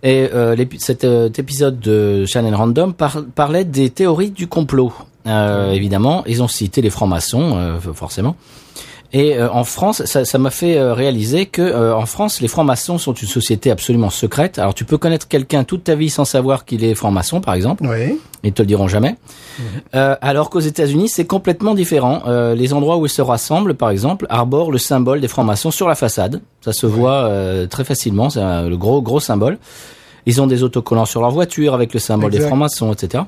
[0.04, 0.30] Et
[0.78, 1.04] cet
[1.40, 4.94] épisode de Channel Random par- parlait des théories du complot.
[5.28, 8.36] Euh, Évidemment, ils ont cité les francs-maçons, forcément.
[9.12, 12.48] Et euh, en France, ça ça m'a fait euh, réaliser que euh, en France, les
[12.48, 14.60] francs-maçons sont une société absolument secrète.
[14.60, 17.84] Alors, tu peux connaître quelqu'un toute ta vie sans savoir qu'il est franc-maçon, par exemple.
[17.88, 18.20] Oui.
[18.44, 19.16] Ils te le diront jamais.
[19.96, 22.22] Euh, alors qu'aux États-Unis, c'est complètement différent.
[22.28, 25.88] Euh, les endroits où ils se rassemblent, par exemple, arborent le symbole des francs-maçons sur
[25.90, 26.42] la façade.
[26.62, 28.30] Ça se voit euh, très facilement.
[28.30, 29.58] C'est un- le gros gros symbole.
[30.28, 33.24] Ils ont des autocollants sur leur voiture avec le symbole des francs-maçons, etc.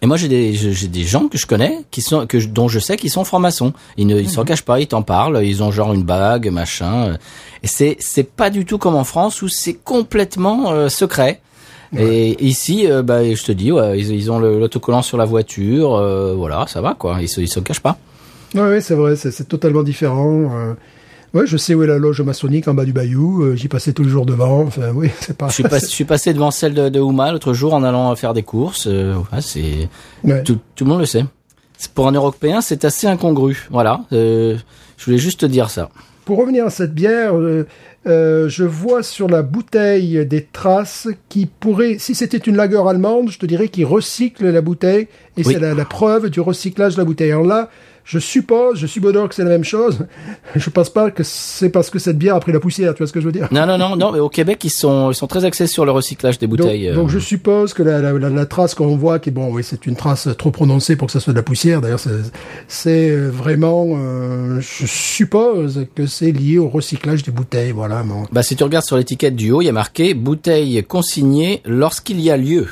[0.00, 2.78] Et moi, j'ai des j'ai des gens que je connais qui sont que dont je
[2.78, 3.72] sais qu'ils sont francs-maçons.
[3.96, 5.44] Ils ne ils s'en cachent pas, ils t'en parlent.
[5.44, 7.16] Ils ont genre une bague, machin.
[7.62, 11.40] Et c'est c'est pas du tout comme en France où c'est complètement euh, secret.
[11.96, 15.94] Et ici, euh, bah, je te dis, ouais, ils, ils ont l'autocollant sur la voiture,
[15.94, 17.16] euh, voilà, ça va quoi.
[17.18, 17.96] Ils se, ils se cachent pas.
[18.54, 20.76] Oui, oui, c'est vrai, c'est totalement différent.
[21.34, 23.42] Ouais, je sais où est la loge maçonnique en bas du bayou.
[23.42, 24.62] euh, J'y passais tous les jours devant.
[24.62, 25.48] Enfin, oui, c'est pas.
[25.48, 28.14] Je suis, pas, je suis passé devant celle de, de Houma l'autre jour en allant
[28.16, 28.86] faire des courses.
[28.86, 29.88] euh, ouais, c'est
[30.24, 30.42] Ouais.
[30.42, 31.24] tout, tout le monde le sait.
[31.94, 33.66] Pour un Européen, c'est assez incongru.
[33.70, 34.00] Voilà.
[34.12, 34.56] euh,
[34.96, 35.90] je voulais juste te dire ça.
[36.24, 37.34] Pour revenir à cette bière,
[38.04, 43.38] je vois sur la bouteille des traces qui pourraient, si c'était une lager allemande, je
[43.38, 45.54] te dirais qu'ils recyclent la bouteille et Oui.
[45.54, 47.30] c'est la, la preuve du recyclage de la bouteille.
[47.32, 47.70] Alors là,
[48.10, 50.06] je suppose, je subodore que c'est la même chose.
[50.56, 53.06] Je pense pas que c'est parce que cette bière a pris la poussière, tu vois
[53.06, 54.12] ce que je veux dire Non, non, non, non.
[54.12, 56.88] Mais au Québec, ils sont, ils sont très axés sur le recyclage des donc, bouteilles.
[56.88, 56.94] euh.
[56.94, 59.62] donc je suppose que la, la, la- la trace qu'on voit, qui est bon, oui,
[59.62, 61.82] c'est une trace trop prononcée pour que ça soit de la poussière.
[61.82, 62.00] D'ailleurs,
[62.68, 67.72] c'est- euh, vraiment, euh, je suppose que c'est lié au recyclage des bouteilles.
[67.72, 68.02] Voilà.
[68.02, 68.24] Bon.
[68.32, 72.20] Bah, si tu regardes sur l'étiquette du haut, il y a marqué bouteille consignée lorsqu'il
[72.20, 72.68] y a lieu.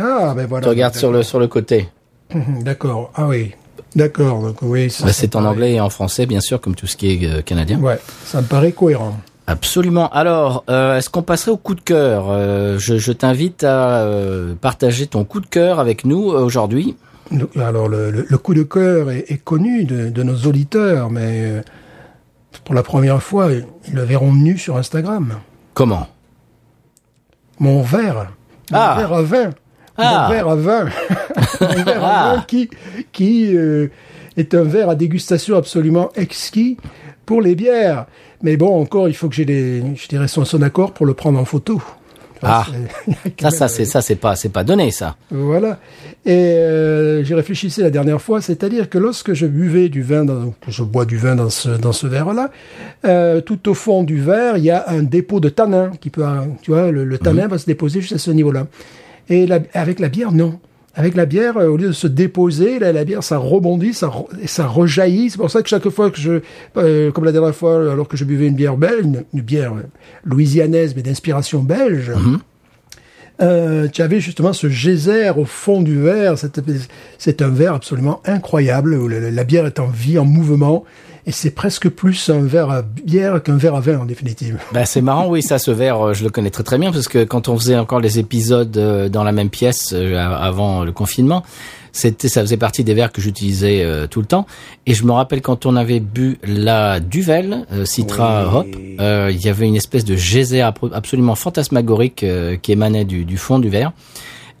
[0.00, 0.64] Ah, ben voilà.
[0.64, 1.88] Tu regardes sur le sur le côté.
[2.62, 3.10] D'accord.
[3.14, 3.52] Ah oui.
[3.96, 4.42] D'accord.
[4.42, 4.92] Donc oui.
[5.02, 7.26] Bah, c'est en paraît- anglais et en français, bien sûr, comme tout ce qui est
[7.26, 7.78] euh, canadien.
[7.80, 7.98] Ouais.
[8.24, 9.16] Ça me paraît cohérent.
[9.46, 10.10] Absolument.
[10.10, 12.26] Alors, euh, est-ce qu'on passerait au coup de cœur?
[12.28, 14.06] Euh, Je, je t'invite à
[14.60, 16.96] partager ton coup de cœur avec nous aujourd'hui.
[17.58, 21.62] Alors le, le- le coup de cœur est, est connu de, de nos auditeurs, mais
[22.64, 25.34] pour la première fois, ils le verront nu sur Instagram.
[25.74, 26.08] Comment?
[27.58, 28.28] Mon verre.
[28.70, 28.94] Mon Ah.
[28.98, 29.50] verre à vin.
[29.98, 30.28] Ah.
[30.30, 30.84] Verre à vin.
[31.60, 32.34] Mon verre à Ah.
[32.36, 32.70] vin qui,
[33.12, 33.88] qui euh,
[34.36, 36.76] est un verre à dégustation absolument exquis
[37.26, 38.06] pour les bières.
[38.42, 41.14] Mais bon, encore, il faut que j'ai des, je dirais son, son accord pour le
[41.14, 41.82] prendre en photo.
[42.40, 42.64] Ah.
[43.40, 45.16] Quand Ça, ça c'est ça, c'est pas, c'est pas donné, ça.
[45.32, 45.80] Voilà.
[46.24, 50.50] Et euh, j'y réfléchissais la dernière fois, c'est-à-dire que lorsque je buvais du vin, dans,
[50.64, 52.50] que je bois du vin dans ce, dans ce verre-là,
[53.04, 56.24] euh, tout au fond du verre, il y a un dépôt de tanin qui peut,
[56.24, 58.68] euh, tu vois, le, le tanin va se déposer juste à ce niveau-là.
[59.30, 60.58] Et la- avec la bière, non.
[60.94, 64.10] avec la bière, euh, au lieu de se déposer, la bière, ça rebondit, ça,
[64.66, 65.30] rejaillit.
[65.30, 66.40] C'est pour ça que chaque fois que je,
[66.76, 69.82] euh, comme la dernière fois, alors que je buvais une bière belge, une, bière euh,
[70.24, 72.10] louisianaise, mais d'inspiration belge,
[73.40, 76.34] euh, tu avais justement ce geyser au fond du verre.
[77.18, 80.84] C'est un verre absolument incroyable où la, la bière est en vie, en mouvement.
[81.28, 84.58] Et c'est presque plus un verre à bière qu'un verre à vin, en définitive.
[84.72, 87.06] Bah, c'est marrant, oui, ça, ce verre, euh, je le connais très très bien parce
[87.06, 90.92] que quand on faisait encore les épisodes euh, dans la même pièce euh, avant le
[90.92, 91.42] confinement,
[91.92, 94.46] c'était, ça faisait partie des verres que j'utilisais euh, tout le temps.
[94.86, 98.54] Et je me rappelle quand on avait bu la Duvel euh, Citra Oui.
[98.54, 98.66] Hop,
[99.00, 103.36] euh, il y avait une espèce de geyser absolument fantasmagorique euh, qui émanait du, du
[103.36, 103.92] fond du verre.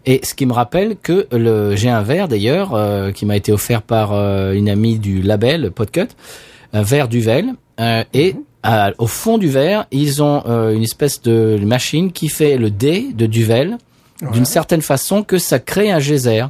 [0.06, 3.52] Et ce qui me rappelle que le, j'ai un verre d'ailleurs euh, qui m'a été
[3.52, 6.08] offert par euh, une amie du label Podcut,
[6.72, 11.20] un verre Duvel, euh, et à- au fond du verre ils ont euh, une espèce
[11.22, 13.76] de machine qui fait le dé de Duvel
[14.32, 16.44] d'une certaine façon que ça crée un geyser.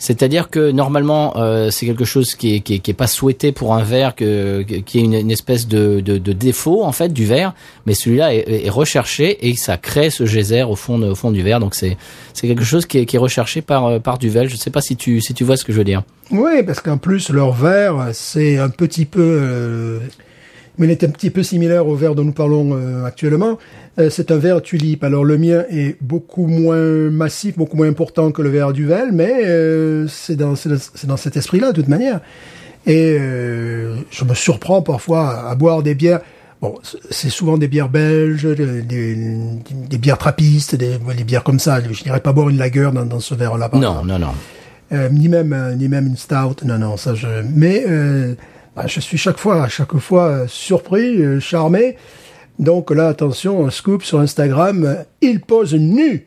[0.00, 3.50] C'est-à-dire que normalement euh, c'est quelque chose qui est, qui est qui est pas souhaité
[3.50, 7.12] pour un verre que, qui est une, une espèce de, de, de défaut en fait
[7.12, 7.52] du verre,
[7.84, 11.42] mais celui-là est, est recherché et ça crée ce geyser au fond au fond du
[11.42, 11.58] verre.
[11.58, 11.96] Donc c'est
[12.32, 14.48] c'est quelque chose qui est, qui est recherché par euh, par Duvel.
[14.48, 16.02] Je sais pas si tu si tu vois ce que je veux dire.
[16.30, 19.22] Oui, parce qu'en plus, leur verre, c'est un petit peu...
[19.22, 19.98] euh,
[20.78, 23.58] mais il est un petit peu similaire au verre dont nous parlons euh, actuellement.
[23.98, 25.02] Euh, c'est un verre tulipe.
[25.04, 29.32] Alors le mien est beaucoup moins massif, beaucoup moins important que le verre Duvel, mais
[29.44, 30.70] euh, c'est dans, c'est
[31.06, 32.20] dans- cet esprit-là, de toute manière.
[32.86, 36.20] Et euh, je me surprends parfois à boire des bières.
[36.60, 36.74] Bon,
[37.10, 39.16] c'est souvent des bières belges, des, des,
[39.88, 41.80] des bières trappistes, des, des bières comme ça.
[41.80, 43.70] Je n'irais pas boire une lager dans, dans ce verre-là.
[43.74, 44.28] Non non non.
[44.92, 48.34] euh, ni même euh, ni même une stout non non ça je mais euh,
[48.78, 51.96] bah, je suis chaque fois à chaque fois euh, surpris euh, charmé
[52.60, 56.26] donc là attention un scoop sur Instagram euh, il pose nu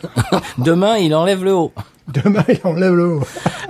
[0.58, 1.72] Demain il enlève le haut.
[2.08, 3.22] demain il enlève le haut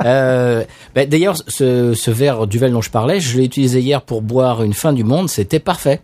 [0.04, 4.20] Euh, ben, D'ailleurs, ce, ce verre Duvel dont je parlais, je l'ai utilisé hier pour
[4.22, 5.28] boire une fin du monde.
[5.28, 6.00] C'était parfait.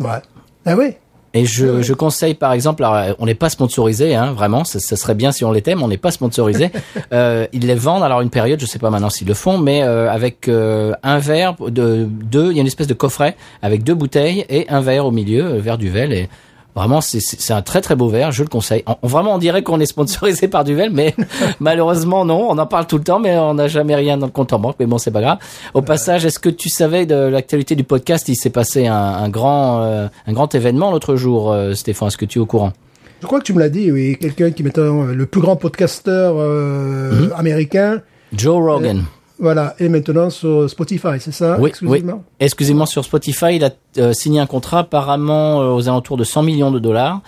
[0.00, 0.20] ouais
[0.66, 0.94] ah oui
[1.34, 4.96] Et je, je conseille par exemple, alors, on n'est pas sponsorisé, hein, vraiment, ça, ça
[4.96, 6.70] serait bien si on l'était, mais on n'est pas sponsorisé.
[7.12, 9.82] euh, ils les vendent alors une période, je sais pas maintenant s'ils le font, mais
[9.82, 13.82] euh, avec euh, un verre de deux, il y a une espèce de coffret avec
[13.82, 16.28] deux bouteilles et un verre au milieu, euh, verre Duvel et
[16.74, 18.82] Vraiment, c'est- un très très beau verre, je le conseille.
[18.86, 21.14] On, vraiment, on dirait qu'on est sponsorisé par Duvel, mais
[21.60, 22.46] malheureusement non.
[22.50, 24.58] On en parle tout le temps, mais on n'a jamais rien dans le compte en
[24.58, 24.76] banque.
[24.80, 25.38] Mais bon, c'est pas grave.
[25.74, 28.28] Au passage, est-ce que tu savais de l'actualité du podcast?
[28.28, 32.08] Il s'est passé un, un grand euh, un grand événement l'autre jour, euh, Stéphane.
[32.08, 32.72] Est-ce que tu es au courant?
[33.20, 35.56] Je crois que tu me l'as dit oui quelqu'un qui est euh, le plus grand
[35.56, 38.00] podcasteur euh, américain
[38.32, 39.04] Joe Rogan.
[39.42, 42.02] Voilà et maintenant sur Spotify c'est ça Oui, oui.
[42.38, 42.86] exclusivement?
[42.86, 46.70] Sur Spotify, il a euh, signé un contrat apparemment euh, aux alentours de 100 millions
[46.70, 47.20] de dollars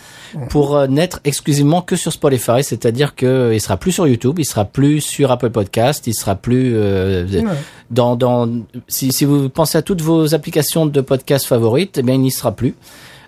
[0.49, 4.39] pour euh, n'être exclusivement que sur Spotify, c'est-à-dire que euh, il sera plus sur YouTube,
[4.39, 7.27] il sera plus sur Apple Podcast, il sera plus euh,
[7.91, 8.49] dans dans
[8.89, 12.31] si si vous pensez à toutes vos applications de podcast favorites, eh bien il n'y
[12.31, 12.75] sera plus.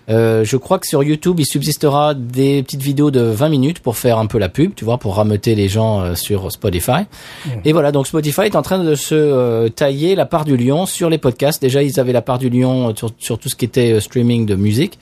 [0.09, 3.97] Euh, je crois que sur YouTube, il subsistera des petites vidéos de 20 minutes pour
[3.97, 7.01] faire un peu la pub, tu vois, pour rameuter les gens euh, sur Spotify.
[7.65, 10.85] Et voilà, donc Spotify est en train de se euh, tailler la part du lion
[10.85, 11.61] sur les podcasts.
[11.61, 14.55] Déjà, ils avaient la part du lion sur, sur tout ce qui était streaming de
[14.55, 14.97] musique.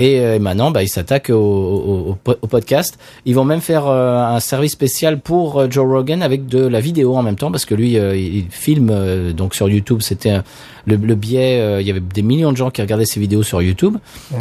[0.00, 2.98] Et maintenant, bah, ils s'attaquent au, au, au po- au podcast.
[3.26, 7.22] Ils vont même faire un service spécial pour Joe Rogan avec de la vidéo en
[7.22, 9.98] même temps, parce que lui, il il filme donc sur YouTube.
[10.02, 10.38] C'était
[10.86, 11.80] le, le biais.
[11.80, 13.96] il y avait des millions de gens qui regardaient ses vidéos sur YouTube.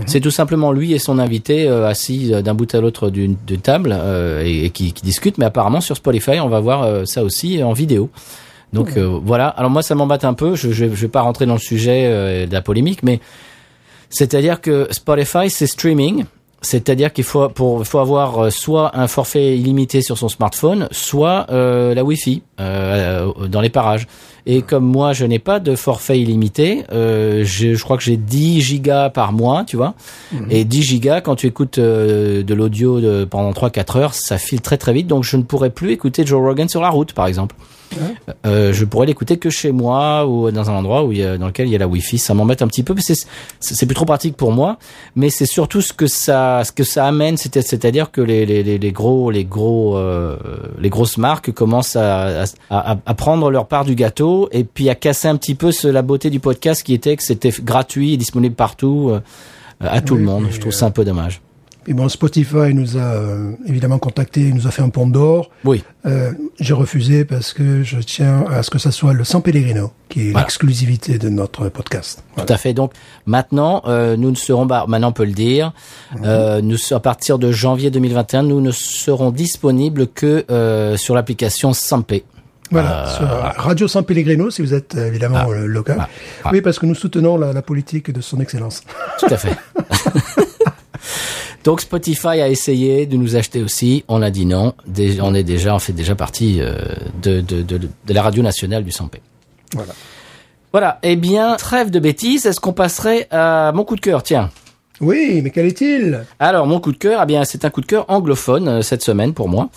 [0.05, 3.35] C'est tout simplement lui et son invité euh, assis euh, d'un bout à l'autre d'une
[3.61, 5.37] table euh, et, et qui, qui discutent.
[5.37, 8.09] Mais apparemment sur Spotify, on va voir ça aussi en vidéo.
[8.73, 9.47] Donc voilà.
[9.47, 10.55] Alors moi, ça m'embête un peu.
[10.55, 13.19] Je, je vais pas rentrer dans le sujet de la polémique, mais
[14.09, 16.25] c'est-à-dire que Spotify, c'est streaming.
[16.61, 21.95] C'est-à-dire qu'il faut pour faut avoir soit un forfait illimité sur son smartphone, soit euh,
[21.95, 24.07] la Wi-Fi euh, dans les parages.
[24.45, 28.17] Et comme moi, je n'ai pas de forfait illimité, euh, je, je crois que j'ai
[28.17, 29.93] 10 gigas par mois, tu vois.
[30.49, 34.77] Et 10 gigas, quand tu écoutes euh, de l'audio pendant 3-4 heures, ça file très
[34.77, 35.07] très vite.
[35.07, 37.55] Donc je ne pourrais plus écouter Joe Rogan sur la route, par exemple.
[38.45, 41.37] Euh, je pourrais l'écouter que chez moi ou dans un endroit où il y a,
[41.37, 42.17] dans lequel il y a la Wi-Fi.
[42.17, 43.27] Ça m'embête un petit peu, mais c'est
[43.59, 44.77] c'est plus trop pratique pour moi.
[45.15, 48.91] Mais c'est surtout ce que ça ce que ça amène, c'est-à-dire que les, les, les,
[48.91, 50.37] gros les gros euh,
[50.79, 54.89] les grosses marques commencent à, à, à, à prendre leur part du gâteau et puis
[54.89, 58.13] à casser un petit peu ce, la beauté du podcast qui était que c'était gratuit
[58.13, 59.19] et disponible partout euh,
[59.79, 60.47] à tout Oui, le monde.
[60.51, 61.41] Je trouve euh, ça un peu dommage.
[61.87, 65.49] Et bon, Spotify nous a euh, évidemment contacté, il nous a fait un pont d'or.
[65.65, 65.83] Oui.
[66.05, 69.91] Euh, J'ai refusé parce que je tiens à ce que ça soit le San Pellegrino
[70.07, 70.45] qui est Voilà.
[70.45, 72.23] l'exclusivité de notre podcast.
[72.37, 72.75] Tout à fait.
[72.75, 72.91] Donc
[73.25, 75.73] maintenant, euh, nous ne serons pas, maintenant on peut le dire,
[76.23, 80.45] euh, nous à partir de janvier 2021, nous ne serons disponibles que
[80.97, 82.23] sur l'application Sampé.
[82.71, 83.27] Voilà, Euh, sur
[83.63, 85.47] Radio San Pellegrino, si vous êtes euh, évidemment Ah.
[85.49, 85.97] euh, local.
[85.99, 86.07] Ah.
[86.45, 86.49] Ah.
[86.53, 88.81] Oui, parce que nous soutenons la, la politique de son excellence.
[89.19, 89.55] Tout à fait.
[91.63, 94.03] Donc Spotify a essayé de nous acheter aussi.
[94.07, 94.73] On a dit non.
[94.87, 98.83] Dé- On est déjà, on fait déjà partie de, de, de, de la radio nationale
[98.83, 99.21] du Sampé.
[99.75, 99.93] Voilà.
[100.71, 100.99] Voilà.
[101.03, 102.47] Eh bien, trêve de bêtises.
[102.47, 104.23] Est-ce qu'on passerait à mon coup de cœur?
[104.23, 104.49] Tiens.
[105.01, 106.23] Oui, mais quel est-il?
[106.39, 109.33] Alors mon coup de cœur, eh bien c'est un coup de cœur anglophone cette semaine
[109.33, 109.69] pour moi.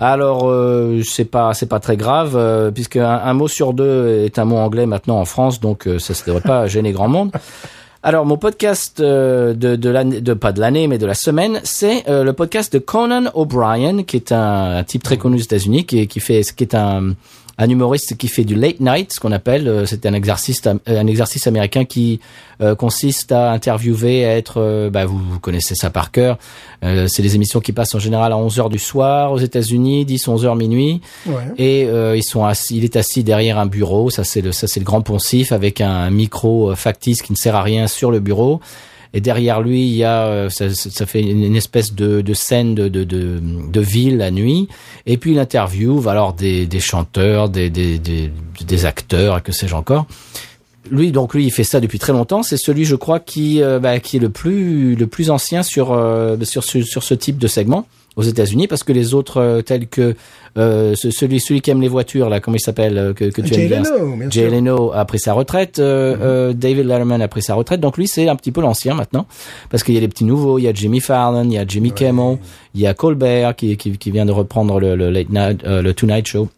[0.00, 4.38] Alors euh, c'est pas c'est pas très grave euh, puisque un, mot sur deux est
[4.38, 7.30] un mot anglais maintenant en France donc euh, ça ne devrait pas gêner grand monde.
[8.02, 11.60] Alors mon podcast euh, de de l'année de pas de l'année mais de la semaine
[11.64, 15.42] c'est euh, le podcast de Conan O'Brien qui est un, un type très connu aux
[15.42, 17.12] États-Unis qui, qui fait qui est un
[17.62, 20.74] un humoriste qui fait du late night, ce qu'on appelle, euh, c'est un exercice, euh,
[20.88, 22.18] un exercice américain qui
[22.62, 26.38] euh, consiste à interviewer, à être, bah, vous, vous connaissez ça par cœur.
[26.82, 30.06] Euh, c'est des émissions qui passent en général à 11 heures du soir aux États-Unis,
[30.06, 31.34] 10, 11 heures minuit, Ouais.
[31.58, 34.08] et euh, ils sont assis, il est assis derrière un bureau.
[34.10, 37.54] Ça c'est le, ça c'est le grand poncif avec un micro factice qui ne sert
[37.54, 38.60] à rien sur le bureau.
[39.12, 42.74] Et derrière lui, il y a, euh, ça, ça fait une espèce de, de scène
[42.74, 44.68] de, de, de, de ville la nuit.
[45.06, 48.30] Et puis il interviewe alors des, des chanteurs, des, des, des,
[48.64, 50.06] des acteurs, et que sais-je encore.
[50.90, 52.42] Lui, donc lui, il fait ça depuis très longtemps.
[52.42, 55.92] C'est celui, je crois, qui, euh, bah, qui est le plus, le plus ancien sur,
[55.92, 57.86] euh, sur, ce, sur ce type de segment
[58.16, 60.14] aux États-Unis, parce que les autres, euh, tels que
[60.58, 63.40] euh, ce- celui, celui qui aime les voitures, là, comment il s'appelle, euh, que, que
[63.40, 64.50] tu Jay aimes Leno, bien Jay.
[64.50, 68.08] Leno a pris sa retraite, euh, euh, David Letterman a pris sa retraite, donc lui
[68.08, 69.26] c'est un petit peu l'ancien maintenant,
[69.70, 71.64] parce qu'il y a les petits nouveaux, il y a Jimmy Fallon, il y a
[71.66, 72.38] Jimmy Kimmel,
[72.74, 75.80] il y a Colbert qui, qui, qui vient de reprendre le, le late night, euh,
[75.80, 76.48] le Tonight Show.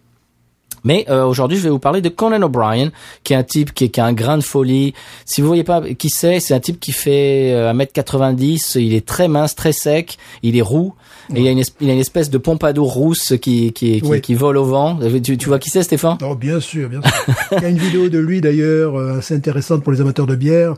[0.84, 2.90] Mais euh, aujourd'hui, je vais vous parler de Conan O'Brien,
[3.22, 4.94] qui est un type qui, qui a un grain de folie.
[5.24, 9.06] Si vous voyez pas qui c'est, c'est un type qui fait euh, 1m90, il est
[9.06, 10.94] très mince, très sec, il est roux,
[11.34, 14.02] et il a une, es- il a une espèce de pompadour rousse qui, qui, qui,
[14.04, 14.20] Oui.
[14.20, 14.98] qui vole au vent.
[15.22, 16.18] Tu, tu vois qui c'est, Stéphane?
[16.22, 17.34] Oh, bien sûr, bien sûr.
[17.58, 20.34] Il y a une vidéo de lui d'ailleurs euh, assez intéressante pour les amateurs de
[20.36, 20.74] bière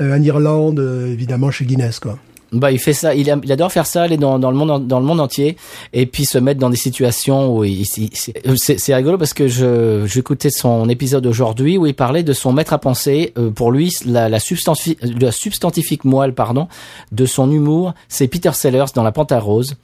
[0.00, 2.18] euh, en Irlande, euh, évidemment chez Guinness quoi.
[2.50, 3.14] Bah, il fait ça.
[3.14, 5.56] Il, a- il adore faire ça, aller dans, dans le monde, dans le monde entier,
[5.92, 8.10] et puis se mettre dans des situations où il, il-
[8.56, 12.72] c'est rigolo parce que je j'écoutais son épisode aujourd'hui où il parlait de son maître
[12.72, 13.32] à penser.
[13.36, 16.68] Euh, pour lui, la, la, substanti- la substantifique moelle, pardon,
[17.12, 19.74] de son humour, c'est Peter Sellers dans La Panthère Rose.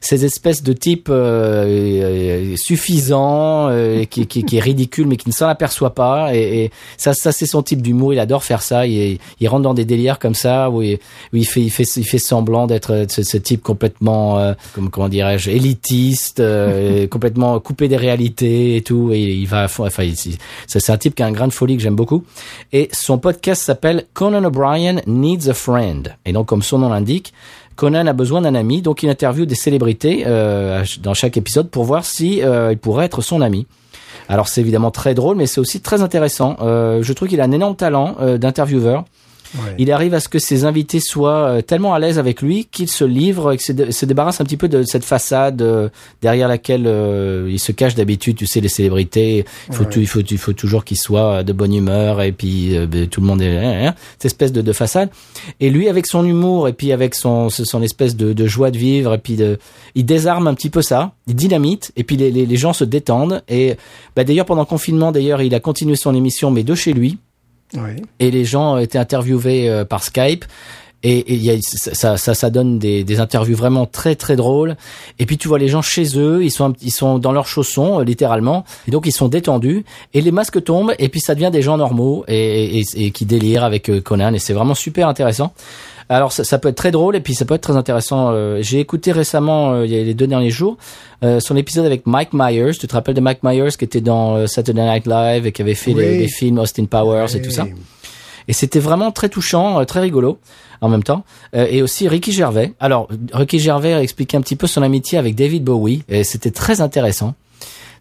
[0.00, 2.56] Ces espèces de type euh, euh,
[3.10, 6.34] euh, qui, qui, qui est ridicule mais qui ne s'en aperçoit pas.
[6.34, 8.12] Et, et ça, ça c'est son type d'humour.
[8.12, 8.86] Il adore faire ça.
[8.86, 10.94] Il, il rentre dans des délires comme ça où il,
[11.32, 14.90] où il fait, il fait, il fait semblant d'être ce, ce type complètement, euh, comme,
[14.90, 19.10] comment dirais-je, élitiste, euh, complètement coupé des réalités et tout.
[19.12, 20.08] Et il va, à fond- enfin,
[20.66, 22.24] c'est un type qui a un grain de folie que j'aime beaucoup.
[22.72, 26.14] Et son podcast s'appelle Conan O'Brien Needs a Friend.
[26.24, 27.32] Et donc, comme son nom l'indique,
[27.76, 31.84] Conan a besoin d'un ami, donc il interviewe des célébrités euh, dans chaque épisode pour
[31.84, 33.66] voir si il pourrait être son ami.
[34.28, 36.56] Alors c'est évidemment très drôle, mais c'est aussi très intéressant.
[36.60, 39.04] Je trouve qu'il a un énorme talent d'intervieweur.
[39.54, 39.74] Ouais.
[39.78, 42.88] Il arrive à ce que ses invités soient euh, tellement à l'aise avec lui qu'il
[42.88, 45.88] se livre, qu'il se, se débarrasse un petit peu de cette façade euh,
[46.22, 48.36] derrière laquelle euh, il se cache d'habitude.
[48.36, 49.90] Tu sais, les célébrités, il faut, Ouais.
[49.90, 53.06] tout- il faut, il faut toujours qu'ils soient de bonne humeur et puis euh, ben,
[53.08, 55.10] tout le monde est hein, hein, cette espèce de, de façade.
[55.60, 58.78] Et lui, avec son humour et puis avec son, son espèce de, de joie de
[58.78, 59.58] vivre et puis de,
[59.94, 62.84] il désarme un petit peu ça, il dynamite et puis les, les, les gens se
[62.84, 63.42] détendent.
[63.48, 63.76] Et
[64.16, 67.18] bah, d'ailleurs pendant le confinement, d'ailleurs, il a continué son émission mais de chez lui
[68.18, 70.44] Et les gens étaient interviewés euh, par Skype.
[71.04, 74.76] Et, et y a, ça, ça, ça donne des, interviews vraiment très très drôles.
[75.18, 77.98] Et puis tu vois les gens chez eux, ils sont ils sont dans leurs chaussons
[77.98, 79.84] euh, littéralement, et donc ils sont détendus.
[80.14, 83.26] Et les masques tombent, et puis ça devient des gens normaux et, et, et qui
[83.26, 84.32] délirent avec euh, Conan.
[84.32, 85.52] Et c'est vraiment super intéressant.
[86.12, 88.30] Alors ça, ça peut être très drôle et puis ça peut être très intéressant.
[88.32, 90.76] Euh, J'ai écouté récemment, euh, il y a les deux derniers jours,
[91.24, 92.72] euh, son épisode avec Mike Myers.
[92.78, 95.74] Tu te rappelles de Mike Myers qui était dans Saturday Night Live et qui avait
[95.74, 96.18] fait les, Oui.
[96.18, 97.66] les films Austin Powers et tout ça?
[98.46, 100.38] Et c'était vraiment très touchant, très rigolo
[100.80, 101.24] en même temps.
[101.54, 102.74] Et aussi Ricky Gervais.
[102.80, 106.02] Alors, Ricky Gervais a expliqué un petit peu son amitié avec David Bowie.
[106.08, 107.34] Et c'était très intéressant.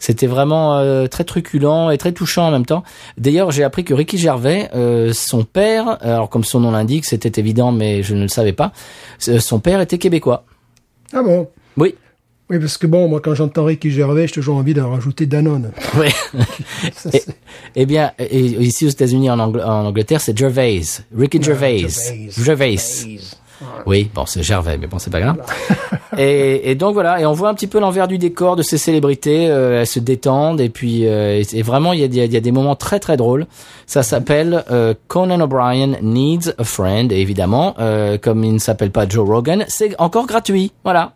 [0.04, 2.82] C'était vraiment euh, très truculent et très touchant en même temps.
[3.20, 7.40] D'ailleurs, j'ai appris que Ricky Gervais, euh, son père, alors comme son nom l'indique, c'était
[7.40, 8.72] évident, mais je ne le savais pas,
[9.28, 10.44] euh, son père était québécois.
[11.14, 11.48] Ah bon?
[11.78, 11.94] Oui.
[12.50, 15.72] Oui, parce que bon, moi quand j'entends Ricky Gervais, j'ai toujours envie d'en rajouter Danone.
[15.98, 16.08] Oui.
[16.96, 17.36] Ça, Et- c'est-
[17.76, 20.82] Eh bien, et ici aux États-Unis, en, Angl- en Angleterre, c'est Gervais.
[21.16, 21.78] Ricky Gervais.
[21.78, 22.30] Gervais.
[22.36, 22.78] Gervais.
[22.78, 22.78] Gervais.
[23.86, 25.38] Oui, bon, c'est Gervais, mais bon, c'est pas grave.
[26.18, 28.78] et, et donc voilà, et on voit un petit peu l'envers du décor de ces
[28.78, 29.48] célébrités.
[29.50, 32.34] euh, elles se détendent et puis euh, et, et vraiment, il y a, des- il
[32.34, 33.46] y a des moments très très drôles.
[33.86, 37.12] Ça s'appelle euh, Conan O'Brien Needs a Friend.
[37.12, 40.72] Et évidemment, euh, comme il ne s'appelle pas Joe Rogan, c'est encore gratuit.
[40.84, 41.14] Voilà.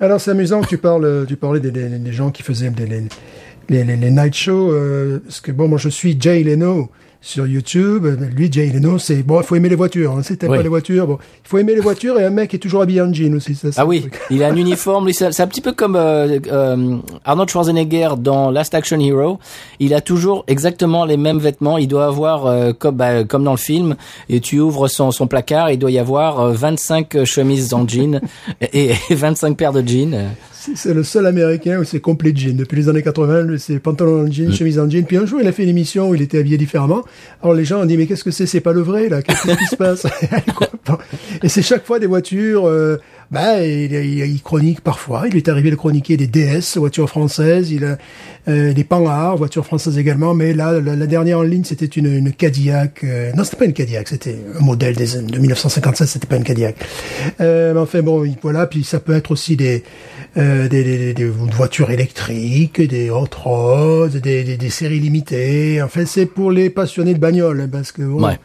[0.00, 2.86] Alors c'est amusant que tu parles, tu parlais des, des, des gens qui faisaient des,
[2.86, 3.02] les,
[3.70, 6.90] les, les, les night shows, euh, parce que bon, moi je suis Jay Leno
[7.26, 8.06] sur YouTube.
[8.36, 10.12] Lui, Jay Leno, c'est bon, il faut aimer les voitures.
[10.12, 10.58] Hein, t'aimes Oui.
[10.58, 13.00] pas les voitures, bon, il faut aimer les voitures et un mec est toujours habillé
[13.02, 13.56] en jean aussi.
[13.56, 14.20] Ça, Ah oui, truc.
[14.30, 15.10] il a un uniforme.
[15.12, 19.40] C'est un petit peu comme euh, euh, Arnold Schwarzenegger dans Last Action Hero.
[19.80, 21.78] Il a toujours exactement les mêmes vêtements.
[21.78, 23.96] Il doit avoir euh, comme bah, comme dans le film.
[24.28, 28.20] Et tu ouvres son son placard, il doit y avoir euh, 25 chemises en jean
[28.60, 30.16] et, et 25 paires de jeans.
[30.74, 32.56] C'est le seul américain où c'est complet jean.
[32.56, 35.04] Depuis les années 80, lui, c'est pantalon en jean, chemise en jean.
[35.04, 37.04] Puis un jour, il a fait une émission où il était habillé différemment.
[37.42, 38.46] Alors les gens ont dit, mais qu'est-ce que c'est?
[38.46, 40.06] C'est pas le vrai, là Qu'est-ce qui se passe?
[41.42, 42.66] Et c'est chaque fois des voitures...
[42.66, 42.96] Euh,
[43.28, 45.24] bah, il, il, il chronique parfois.
[45.26, 47.72] Il lui est arrivé de chroniquer des DS, voitures françaises.
[47.72, 47.98] Il a
[48.46, 50.32] euh, des Panhard, voitures françaises également.
[50.32, 53.00] Mais là, la, la dernière en ligne, c'était une, une Cadillac.
[53.02, 54.06] euh, non, c'était pas une Cadillac.
[54.06, 56.06] C'était un modèle des, de 1957.
[56.06, 56.76] C'était pas une Cadillac.
[57.40, 58.64] Euh, mais enfin bon, il- voilà.
[58.68, 59.82] Puis ça peut être aussi des
[60.36, 63.28] euh, des, des, des- des voitures électriques, des hot
[64.08, 65.80] des, des, des séries limitées.
[65.82, 68.38] Enfin, c'est pour les passionnés de bagnole, hein, parce que bon, Ouais.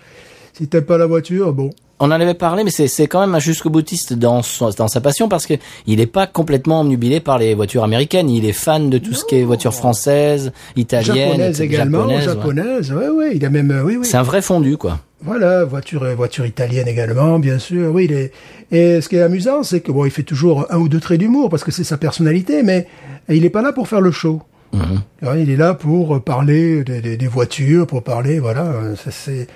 [0.54, 1.70] si t'aimes pas la voiture, bon.
[2.04, 4.88] On en avait parlé, mais c'est c'est quand même un jusqu'au boutiste dans son, dans
[4.88, 5.54] sa passion parce que
[5.86, 8.28] il est pas complètement omnubilé par les voitures américaines.
[8.28, 12.18] Il est fan de tout ce qui est voitures françaises, italiennes, japonaise etc., également, japonaises,
[12.18, 12.34] ouais.
[12.34, 14.06] japonaise, ouais, ouais, il a même, euh, oui, oui.
[14.06, 14.98] C'est un vrai fondu, quoi.
[15.24, 17.94] Voilà, voiture, euh, voiture italienne également, bien sûr.
[17.94, 18.32] Oui, il est...
[18.72, 21.20] et ce qui est amusant, c'est que bon, il fait toujours un ou deux traits
[21.20, 22.88] d'humour parce que c'est sa personnalité, mais
[23.30, 24.42] il est pas là pour faire le show.
[24.74, 25.02] Mhm.
[25.24, 28.74] Ouais, Il est là pour parler des, des- des voitures, pour parler, voilà.
[28.96, 29.48] ça, C'est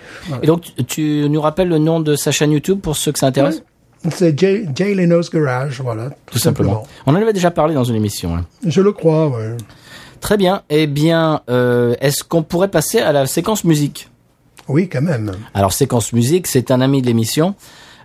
[0.43, 3.27] Et donc, tu- nous rappelles le nom de sa chaîne YouTube pour ceux que ça
[3.27, 3.63] intéresse
[4.11, 6.83] c'est Jay, Jay Leno's Garage, voilà, tout, Tout simplement.
[7.07, 8.35] On en avait déjà parlé dans une émission.
[8.35, 8.45] hein.
[8.63, 9.57] Je le crois, ouais.
[10.21, 10.61] Très bien.
[10.69, 14.09] Eh bien, euh, est-ce qu'on pourrait passer à la séquence musique?
[14.67, 15.31] Oui, quand même.
[15.55, 17.55] Alors, séquence musique, c'est un ami de l'émission.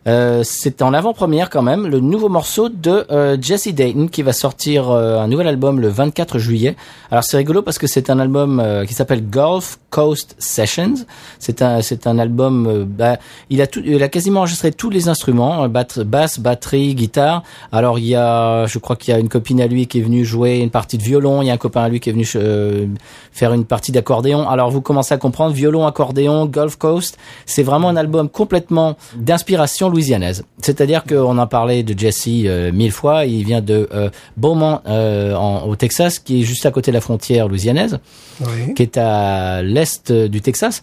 [0.07, 4.33] Euh, c'est en avant-première quand même le nouveau morceau de euh, Jesse Dayton qui va
[4.33, 6.77] sortir euh, un nouvel album le 24 juillet.
[7.11, 10.95] Alors c'est rigolo parce que c'est un album euh, qui s'appelle Gulf Coast Sessions.
[11.39, 13.19] C'est un c'est un album euh, bah,
[13.51, 17.43] il a tout il a quasiment enregistré tous les instruments euh, basse, batterie, guitare.
[17.73, 20.03] Alors il y a je crois qu'il y a une copine à lui qui est
[20.03, 22.13] venue jouer une partie de violon, il y a un copain à lui qui est
[22.13, 24.49] venu faire une partie d'accordéon.
[24.49, 29.90] Alors vous commencez à comprendre violon, accordéon, Gulf Coast, c'est vraiment un album complètement d'inspiration
[29.91, 30.45] louisianaise.
[30.63, 35.35] C'est-à-dire qu'on en parlait de Jesse euh, mille fois, il vient de euh, Beaumont euh,
[35.35, 37.99] en- au Texas, qui est juste à côté de la frontière louisianaise,
[38.41, 38.75] Oui.
[38.75, 40.83] qui est à l'est du Texas.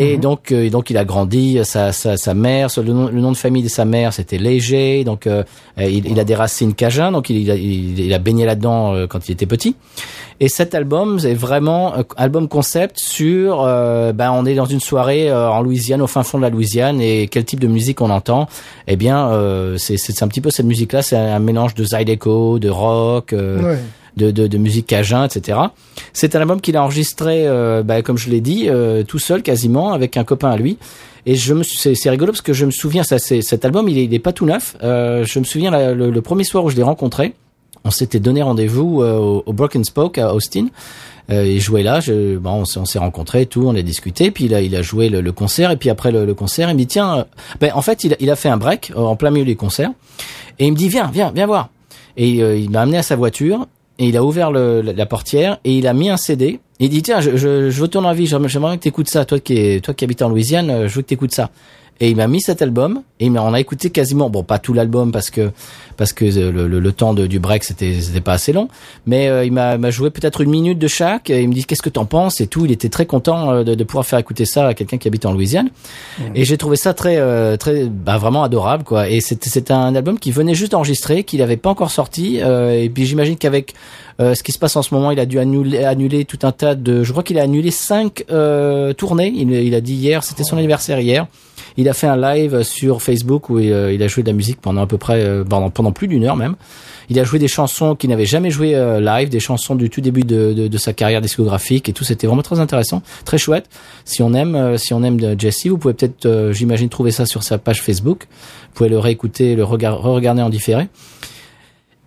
[0.00, 1.58] Et donc, euh, et donc il a grandi.
[1.64, 5.02] Sa, sa, sa mère, le nom, le nom de famille de sa mère, c'était Léger.
[5.04, 5.42] Donc, euh,
[5.78, 7.10] euh, il, il a des racines cajun.
[7.12, 9.74] Donc, il, il a, il, a baigné là-dedans euh, quand il était petit.
[10.40, 13.62] Et cet album, c'est vraiment un album concept sur.
[13.64, 16.50] euh, ben, on est dans une soirée euh, en Louisiane, au fin fond de la
[16.50, 18.46] Louisiane, et quel type de musique on entend
[18.86, 21.02] Eh bien, euh, c'est c'est un petit peu cette musique-là.
[21.02, 23.32] C'est un mélange de zydeco, de rock.
[23.32, 23.78] euh, Ouais.
[24.18, 25.58] De, musique cajun, etc.
[26.12, 29.42] C'est un album qu'il a enregistré, euh, bah, comme je l'ai dit, euh, tout seul
[29.42, 30.78] quasiment, avec un copain à lui.
[31.26, 34.12] Et je me, c'est, rigolo parce que je me souviens, ça, c'est, cet album, il
[34.12, 34.76] est, pas tout neuf.
[34.82, 37.34] Euh, je me souviens le, premier soir où je l'ai rencontré,
[37.84, 40.68] on s'était donné rendez-vous au, Broken Spoke à Austin.
[41.30, 42.00] Il jouait là,
[42.40, 44.80] bon, on s'est, on s'est rencontrés, tout, on a discuté, puis il a, il a
[44.80, 47.26] joué le, concert, et puis après le, concert, il me dit tiens,
[47.60, 49.90] ben en fait, il, a- fait un break en plein milieu du concert,
[50.58, 51.68] et il me dit viens, viens, viens voir.
[52.16, 53.66] Et il m'a amené à sa voiture
[53.98, 56.60] et il a ouvert le, la, portière et il a mis un CD.
[56.78, 59.80] Il dit tiens, je, je, je veux ton avis, j'aimerais que t'écoutes ça, toi qui
[59.80, 61.50] qui habites en Louisiane, euh, je veux que t'écoutes ça.
[62.00, 64.72] Et il m'a mis cet album et il on a écouté quasiment, bon pas tout
[64.72, 65.50] l'album parce que
[65.96, 68.68] parce que euh, le, le, le temps de, du break c'était c'était pas assez long,
[69.06, 71.28] mais euh, il m'a m'a joué peut-être une minute de chaque.
[71.30, 72.64] Et il me dit qu'est-ce que t'en penses et tout.
[72.64, 75.26] Il était très content euh, de, de pouvoir faire écouter ça à quelqu'un qui habite
[75.26, 75.70] en Louisiane.
[76.34, 79.08] Et j'ai trouvé ça très euh, très bah, vraiment adorable quoi.
[79.08, 82.40] Et c'était un album qui venait juste d'enregistrer, qu'il avait pas encore sorti.
[82.42, 83.74] euh, et puis j'imagine qu'avec
[84.20, 86.52] euh, ce qui se passe en ce moment, il a dû annuler, annuler tout un
[86.52, 87.04] tas de.
[87.04, 89.32] Je crois qu'il a annulé cinq euh, tournées.
[89.34, 91.26] Il, il a dit hier, c'était son anniversaire hier.
[91.76, 94.34] Il a fait un live sur Facebook où il, euh, il a joué de la
[94.34, 96.56] musique pendant à peu près euh, pendant, pendant plus d'une heure même.
[97.10, 100.00] Il a joué des chansons qu'il n'avait jamais joué euh, live, des chansons du tout
[100.00, 102.04] début de, de, de sa carrière discographique et tout.
[102.04, 103.66] C'était vraiment très intéressant, très chouette.
[104.04, 107.24] Si on aime, euh, si on aime Jesse, vous pouvez peut-être, euh, j'imagine, trouver ça
[107.24, 108.26] sur sa page Facebook.
[108.28, 110.88] Vous pouvez le réécouter, le regard- re-regarder en différé.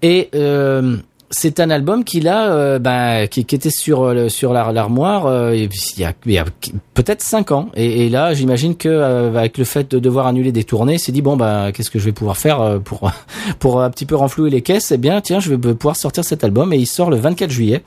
[0.04, 0.98] Et euh,
[1.32, 5.70] c'est un album euh, bah, qui, était sur sur la- l'armoire il
[6.28, 6.46] y a,
[6.94, 7.70] peut-être cinq ans.
[7.76, 11.12] Et, là, j'imagine que euh, avec le fait de devoir annuler des tournées, il s'est
[11.12, 13.12] dit bon bah qu'est-ce que je vais pouvoir faire euh, pour
[13.60, 14.92] pour un petit peu renflouer les caisses?
[14.92, 17.84] Eh bien tiens, je vais pouvoir sortir cet album et il sort le 24 juillet.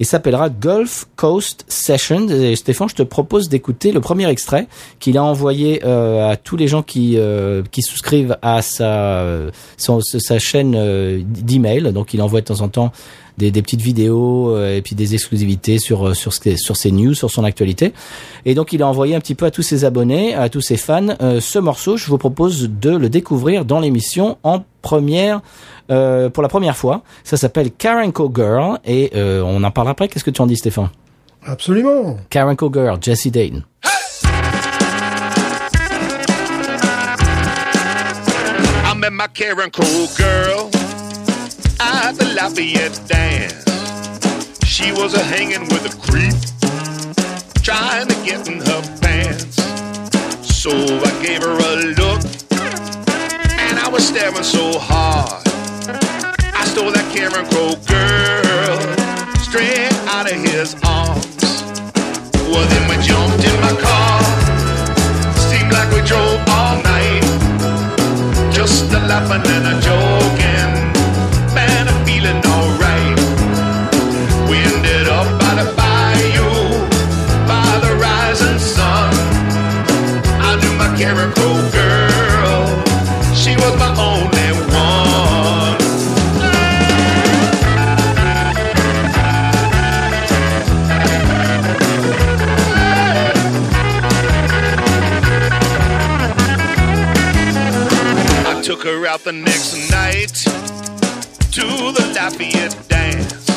[0.00, 2.26] Il s'appellera Gulf Coast Sessions.
[2.28, 4.66] Et Stéphane, je te propose d'écouter le premier extrait
[4.98, 7.16] qu'il a envoyé euh, à tous les gens qui
[7.70, 9.24] qui qui souscrivent à sa
[9.76, 11.92] son- sa chaîne euh, d'email.
[11.92, 12.92] Donc il envoie de temps en temps
[13.40, 17.14] des, des petites vidéos euh, et puis des exclusivités sur euh, sur sur ses news,
[17.14, 17.92] sur son actualité.
[18.44, 20.76] Et donc il a envoyé un petit peu à tous ses abonnés, à tous ses
[20.76, 21.96] fans, euh, ce morceau.
[21.96, 25.40] Je vous propose de le découvrir dans l'émission en première
[25.90, 27.02] euh, pour la première fois.
[27.24, 30.08] Ça s'appelle Karenko Girl et euh, on en parlera après.
[30.08, 30.90] Qu'est-ce que tu en dis, Stéphane?
[31.44, 32.18] Absolument.
[32.28, 33.64] Karenko Girl, Jesse Dayton.
[38.84, 40.79] I met my Karen Cole girl
[42.00, 43.64] at the Lafayette dance.
[44.64, 46.34] She was a hanging with a creep,
[47.62, 49.56] trying to get in her pants.
[50.42, 52.22] So I gave her a look,
[53.66, 55.42] and I was staring so hard.
[56.60, 58.78] I stole that Karen Cole girl
[59.44, 61.42] straight out of his arms.
[62.48, 64.22] Well, then we jumped in my car.
[65.50, 67.30] Seemed like we drove all night
[68.52, 70.39] just a laughing and a joking,
[81.00, 82.66] Cole girl,
[83.34, 85.78] she was my only one.
[98.46, 100.34] I took her out the next night
[101.52, 103.48] to the Lafayette dance.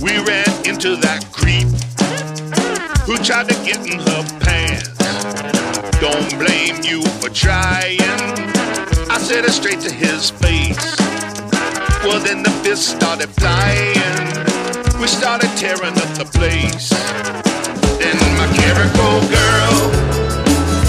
[0.00, 1.66] We ran into that creep
[3.02, 4.95] who tried to get in her pants.
[6.00, 8.00] Don't blame you for trying.
[9.10, 10.96] I said it straight to his face.
[12.04, 14.26] Well, then the fists started flying.
[15.00, 16.90] We started tearing up the place.
[18.00, 19.74] Then my Carrico girl,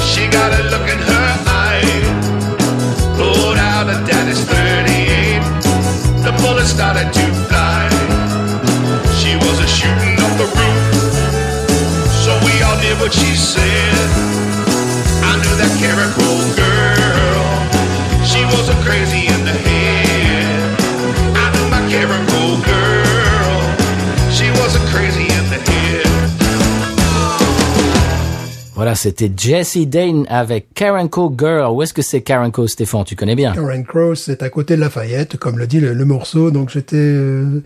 [0.04, 1.58] she got a look in her eye
[3.18, 5.42] pulled out a daddy's 38.
[6.22, 7.90] The bullet started to fly.
[9.20, 10.84] She was a shooting off the roof.
[12.24, 14.67] So we all did what she said.
[15.30, 17.46] I knew that Carrico girl.
[18.24, 20.80] She was a crazy in the head.
[21.36, 23.58] I knew my Carrico girl.
[24.32, 26.08] She was a crazy in the head.
[28.76, 31.72] Voilà, c'était Jesse Dane avec Karenko Girl.
[31.74, 33.04] Où est-ce que c'est Karenko, Stéphane?
[33.06, 33.54] Tu connais bien?
[33.54, 36.52] Karen Cross, c'est à côté de Lafayette, comme le dit le, le morceau.
[36.52, 37.64] Donc j'étais, euh,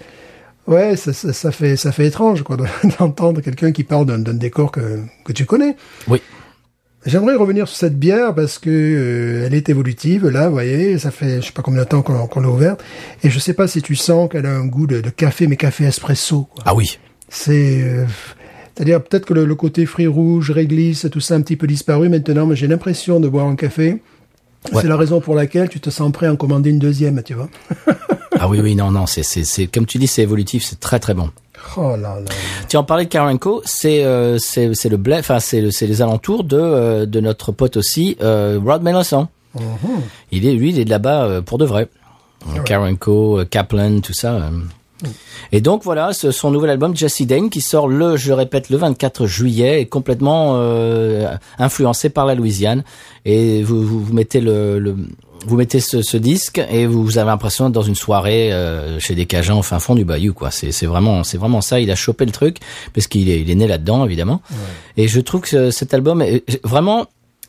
[0.68, 2.55] ouais, ça, ça, ça fait, ça fait étrange quoi
[2.99, 5.76] d'entendre quelqu'un qui parle d'un d'un décor que que tu connais.
[6.07, 6.22] Oui.
[7.06, 10.28] J'aimerais revenir sur cette bière parce que euh, elle est évolutive.
[10.28, 12.84] Là, vous voyez, ça fait je sais pas combien de temps qu'on l'a ouverte,
[13.24, 15.56] et je sais pas si tu sens qu'elle a un goût de, de café, mais
[15.58, 16.43] café espresso.
[16.54, 16.64] quoi.
[16.68, 16.99] Ah oui.
[17.28, 18.06] C'est, euh,
[18.76, 22.08] c'est-à-dire peut-être que le, le côté fruits rouges, réglisse, tout ça un petit peu disparu
[22.10, 24.02] maintenant, mais j'ai l'impression de boire un café.
[24.72, 24.82] Ouais.
[24.82, 27.34] C'est la raison pour laquelle tu te sens prêt à en commander une deuxième, tu
[27.34, 27.49] vois.
[28.43, 30.99] Ah oui, oui, non, non, c'est, c'est, c'est, comme tu dis, c'est évolutif, c'est très,
[30.99, 31.30] très bon.
[31.78, 32.26] Oh là là.
[32.70, 35.88] Tu en parlais de Karenko, c'est, euh, c'est, c'est le blé, enfin, c'est, le- c'est
[35.88, 39.28] les alentours de, euh, de notre pote aussi, euh, Rod Melanson.
[40.32, 41.88] Il est, lui, il est de là-bas euh, pour de vrai.
[42.66, 44.34] Karenko, euh, Kaplan, tout ça.
[44.34, 44.49] euh.
[45.51, 48.78] Et donc voilà, ce, son nouvel album Jesse Dane qui sort le, je répète, le
[48.78, 52.84] 24 juillet, est complètement euh, influencé par la Louisiane.
[53.26, 54.95] Et vous, vous, vous mettez le, le-
[55.46, 59.16] vous mettez ce, ce disque et vous, avez l'impression d'être dans une soirée euh, chez
[59.16, 60.52] des Cajuns au fin fond du Bayou, quoi.
[60.52, 61.80] C'est, c'est vraiment, c'est vraiment ça.
[61.80, 62.58] Il a chopé le truc
[62.94, 64.42] parce qu'il est, il est né là-dedans, évidemment.
[64.98, 67.08] Et je trouve que cet album est vraiment,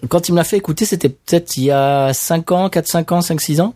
[0.08, 3.12] quand il me l'a fait écouter, c'était peut-être il y a 5 ans, 4, 5
[3.12, 3.74] ans, 5, 6 ans.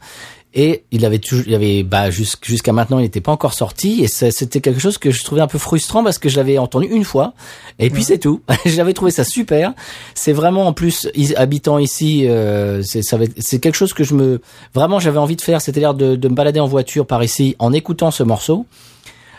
[0.59, 4.03] Et il avait toujours, il avait, bah, jusqu'- jusqu'à maintenant, il n'était pas encore sorti.
[4.03, 6.87] Et c'était quelque chose que je trouvais un peu frustrant parce que je l'avais entendu
[6.87, 7.35] une fois.
[7.79, 8.41] Et puis c'est tout.
[8.65, 9.75] J'avais trouvé ça super.
[10.15, 14.41] C'est vraiment, en plus, habitant ici, euh, c'est, quelque chose que je me,
[14.73, 15.61] vraiment, j'avais envie de faire.
[15.61, 18.65] C'est-à-dire de, de me balader en voiture par ici en écoutant ce morceau.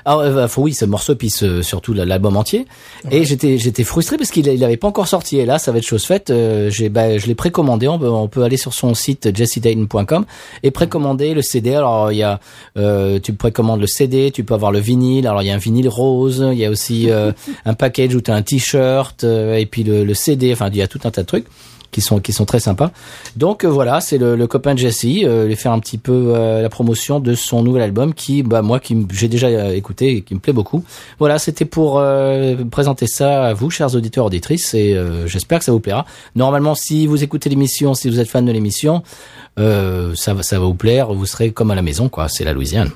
[0.10, 2.66] Ah euh, faut- oui, ce morceau puis ce- surtout l'album entier.
[3.12, 5.38] Et j'étais j'étais frustré parce qu'il il avait pas encore sorti.
[5.38, 6.30] Et là, ça va être chose faite.
[6.30, 7.90] Euh, j'ai bah, je l'ai précommandé.
[7.90, 10.26] On peut, on peut aller sur son site jessedayton.com
[10.64, 11.76] et précommander le CD.
[11.76, 12.40] Alors il y a
[12.78, 15.28] euh, tu précommandes le CD, tu peux avoir le vinyle.
[15.28, 17.34] Alors il y a un vinyle rose, il y a aussi euh,
[17.66, 20.54] un package où tu as un t-shirt euh, et puis le, le CD.
[20.54, 21.48] Enfin il y a tout un tas de trucs.
[21.92, 22.92] Qui sont qui sont très sympas.
[23.36, 26.34] Donc euh, voilà, c'est le, le copain de Jesse, euh, lui faire un petit peu
[26.36, 30.18] euh, la promotion de son nouvel album qui, bah moi, qui j'ai déjà euh, écouté
[30.18, 30.84] et qui me plaît beaucoup.
[31.20, 32.02] Voilà, c'était pour
[32.72, 36.06] présenter ça à vous, chers auditeurs auditrices, et j'espère que ça vous plaira.
[36.36, 39.04] Normalement, si vous écoutez l'émission, si vous êtes fan de l'émission,
[39.58, 42.28] ça va ça va vous plaire, vous serez comme à la maison, quoi.
[42.30, 42.92] C'est la Louisiane.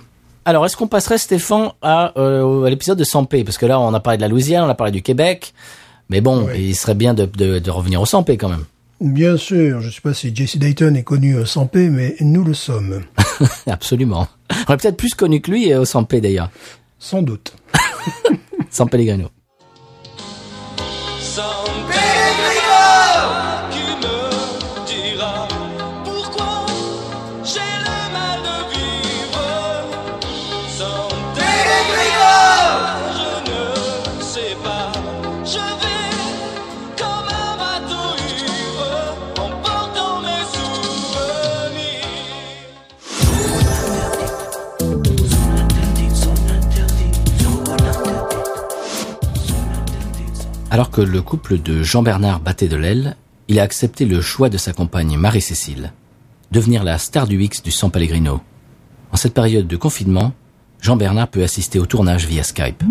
[0.46, 3.44] Alors, est-ce qu'on passerait, Stéphane, à, à l'épisode de Sampé?
[3.44, 5.54] Parce que là, on a parlé de la Louisiane, on a parlé du Québec.
[6.10, 6.70] Mais bon, Oui.
[6.70, 8.66] il serait bien de, de, de revenir au Sampé quand même.
[9.02, 12.16] Bien sûr, je ne sais pas si Jesse Dayton est connu euh, sans paix, mais
[12.22, 13.02] nous le sommes.
[13.66, 14.28] Absolument.
[14.68, 16.52] On est peut-être plus connu que lui euh, au Sampé d'ailleurs.
[17.00, 17.56] Sans doute.
[18.70, 19.30] San Pellegrino.
[50.72, 53.18] Alors que le couple de Jean-Bernard battait de l'aile,
[53.50, 55.92] il a accepté le choix de sa compagne Marie-Cécile,
[56.52, 58.40] devenir la star du X du San Pellegrino.
[59.12, 60.32] En cette période de confinement,
[60.80, 62.86] Jean-Bernard peut assister au tournage via Skype.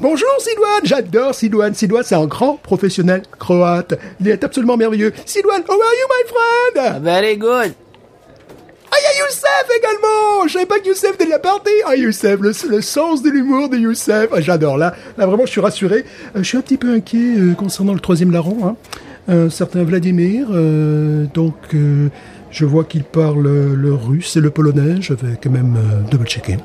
[0.00, 1.74] Bonjour Silouane J'adore Silouane.
[1.74, 3.94] Silouane, c'est un grand professionnel croate.
[4.20, 5.12] Il est absolument merveilleux.
[5.26, 7.02] Silouane, how are you, my friend?
[7.02, 7.72] Very good.
[8.90, 11.70] Ah, il y a Youssef également Je savais pas que Youssef était de la partie
[11.86, 15.50] Ah, Youssef, le, le sens de l'humour de Youssef Ah, J'adore, là, là, vraiment, je
[15.50, 16.04] suis rassuré.
[16.34, 18.76] Euh, je suis un petit peu inquiet euh, concernant le troisième larron, hein.
[19.30, 21.54] Un certain Vladimir, euh, donc...
[21.74, 22.08] euh,
[22.50, 26.10] je vois qu'il parle euh, le russe et le polonais, je vais quand même euh,
[26.10, 26.56] double-checker.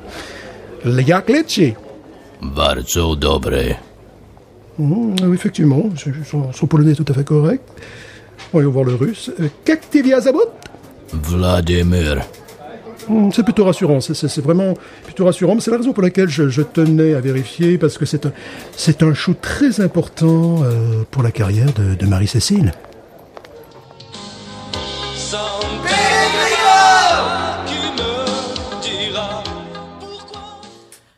[0.86, 1.74] Leci
[2.42, 3.76] Bardzo dobre.
[4.78, 5.84] Mmh, effectivement,
[6.24, 7.62] son, son, polonais est tout à fait correct.
[8.52, 9.30] Voyons voir le russe.
[9.40, 10.50] Euh, Kaktivia Zabot?
[11.12, 12.22] Vladimir.
[13.08, 14.74] Hmm, c'est plutôt rassurant, c'est vraiment
[15.04, 15.60] plutôt rassurant.
[15.60, 18.32] C'est la raison pour laquelle je, je, tenais à vérifier, parce que c'est un,
[19.08, 22.72] un shoot très important euh, pour la carrière de, de Marie-Cécile.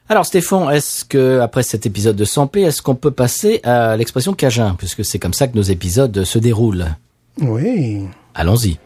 [0.08, 4.34] Alors Stéphane, est-ce que après cet épisode de Sampé, est-ce qu'on peut passer à l'expression
[4.34, 6.94] cajun, puisque c'est comme ça que nos épisodes se déroulent?
[7.40, 8.02] Oui.
[8.34, 8.78] Allons-y.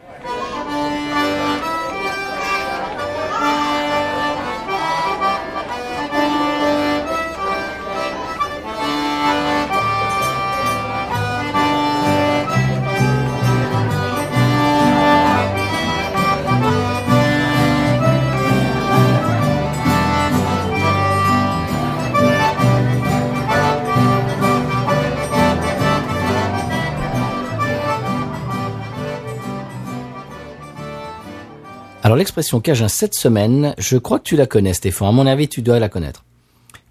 [32.21, 35.61] L'expression cajun cette semaine, je crois que tu la connais Stéphane, à mon avis tu
[35.61, 36.23] dois la connaître.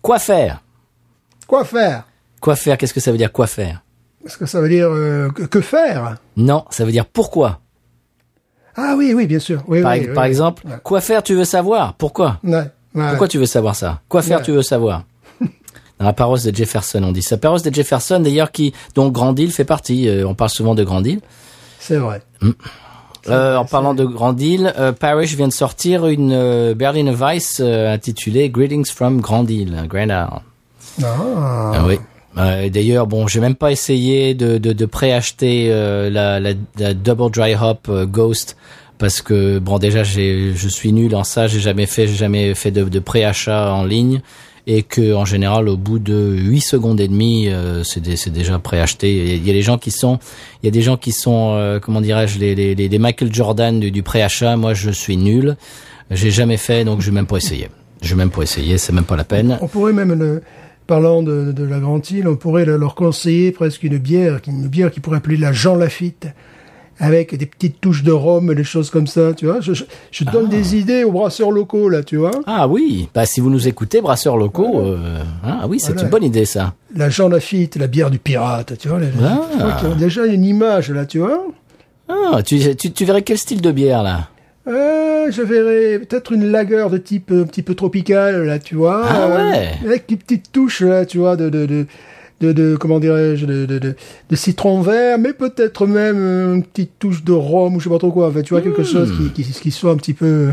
[0.03, 0.63] Quoi faire?
[1.47, 2.05] Quoi faire?
[2.41, 3.83] Quoi faire, qu'est-ce que ça veut dire quoi faire?
[4.25, 6.17] Est-ce que ça veut dire euh, que, faire?
[6.37, 7.61] Non, ça veut dire pourquoi?
[8.77, 9.63] Ah oui, oui, bien sûr.
[9.67, 10.29] Oui, Par, oui, par oui.
[10.29, 10.77] exemple, Ouais.
[10.83, 11.95] quoi faire tu veux savoir?
[11.95, 12.39] Pourquoi?
[12.45, 12.65] Ouais,
[12.95, 13.09] ouais.
[13.11, 14.01] Pourquoi tu veux savoir ça?
[14.09, 15.05] Quoi faire tu veux savoir?
[15.99, 17.37] Dans la paroisse de Jefferson, on dit ça.
[17.37, 20.09] Paroisse de Jefferson, d'ailleurs, qui dont Grandil fait partie.
[20.09, 21.21] Euh, on parle souvent de Grandil.
[21.79, 22.23] C'est vrai.
[23.29, 27.93] Euh, en parlant de Grandil, euh, Parrish vient de sortir une euh, Berliner Weiss euh,
[27.93, 30.41] intitulée Greetings from Grandil, Grand Isle.
[31.03, 31.73] Ah.
[31.75, 31.99] Ah oui.
[32.39, 37.31] Euh, D'ailleurs, bon, j'ai même pas essayé de, de, de préacheter la, la, la Double
[37.31, 38.57] Dry Hop Ghost
[38.99, 41.47] parce que bon, déjà, je suis nul en ça.
[41.47, 44.21] J'ai jamais fait, jamais fait de, de préachat en ligne
[44.67, 48.31] et que en général, au bout de 8 secondes et demie, euh, c'est, dé- c'est
[48.31, 49.35] déjà préacheté.
[49.37, 50.19] Il y a des gens qui sont,
[50.63, 54.57] il y a des gens qui sont, euh, comment dirais-je, les, Michael Jordan du, préachat.
[54.57, 55.57] Moi, je suis nul.
[56.11, 57.69] J'ai jamais fait, donc je vais même pas essayer.
[58.03, 59.59] Je vais même pas essayer, c'est même pas la peine.
[59.61, 60.43] On pourrait même, le,
[60.87, 64.91] parlant de, la Grande Île, on pourrait le- leur conseiller presque une bière, une bière
[64.91, 66.27] qui pourrait appeler la Jean Lafitte,
[67.01, 69.61] avec des petites touches de rhum, des choses comme ça, tu vois.
[69.61, 72.31] Je, je, je donne des idées aux brasseurs locaux, là, tu vois.
[72.47, 76.03] Ah oui, bah si vous nous écoutez, brasseurs locaux, euh, ah oui, c'est Voilà.
[76.03, 76.75] une bonne idée ça.
[76.95, 79.01] La Jean Lafitte, la bière du pirate, tu vois.
[79.01, 79.07] la-
[79.59, 79.81] Ah.
[79.83, 81.43] y a déjà une image, là, tu vois.
[82.09, 84.29] Ah, tu, tu, tu verrais quel style de bière là?
[84.69, 89.05] Euh, je verrais peut-être une lagueur de type un petit peu tropical, là, tu vois.
[89.09, 89.69] Ah euh, ouais.
[89.87, 91.87] avec des petites touches, là, tu vois, de, de, de,
[92.41, 96.93] de, de comment dirais-je, de, de, de, citron vert, mais peut-être même euh, une petite
[96.99, 98.29] touche de rhum ou je sais pas trop quoi.
[98.29, 100.49] Enfin, tu vois, quelque chose qui, qui, qui soit un petit peu...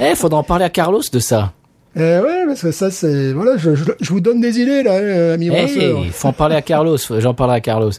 [0.00, 1.52] Eh, faudra en parler à Carlos de ça.
[1.96, 3.32] Eh ouais, parce que ça, c'est...
[3.32, 6.00] Voilà, je, je, je vous donne des idées, là, hein, ami Eh, brasseur.
[6.04, 6.98] il faut en parler à Carlos.
[7.18, 7.90] J'en parlerai à Carlos.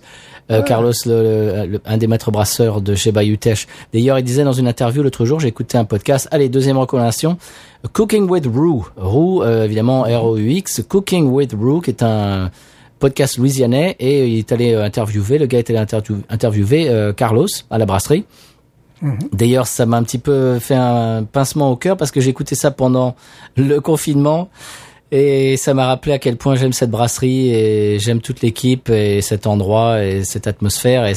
[0.51, 3.67] Euh, Carlos, le, le- un des maîtres brasseurs de chez Bayutech.
[3.93, 6.27] D'ailleurs, il disait dans une interview l'autre jour, j'ai écouté un podcast.
[6.31, 7.37] Allez, deuxième recommandation.
[7.93, 8.85] Cooking with Roo.
[8.97, 10.83] Roo, euh, évidemment, R-O-U-X.
[10.89, 12.49] Cooking with Roo, qui est un
[12.99, 13.95] podcast louisianais.
[13.99, 17.77] Et il est allé euh, interviewer, le gars est allé interview- interviewer euh, Carlos à
[17.77, 18.25] la brasserie.
[19.31, 22.55] D'ailleurs, ça m'a un petit peu fait un pincement au cœur parce que j'ai écouté
[22.55, 23.15] ça pendant
[23.55, 24.49] le confinement
[25.11, 29.21] et ça m'a rappelé à quel point j'aime cette brasserie et j'aime toute l'équipe et
[29.21, 31.05] cet endroit et cette atmosphère.
[31.07, 31.13] Et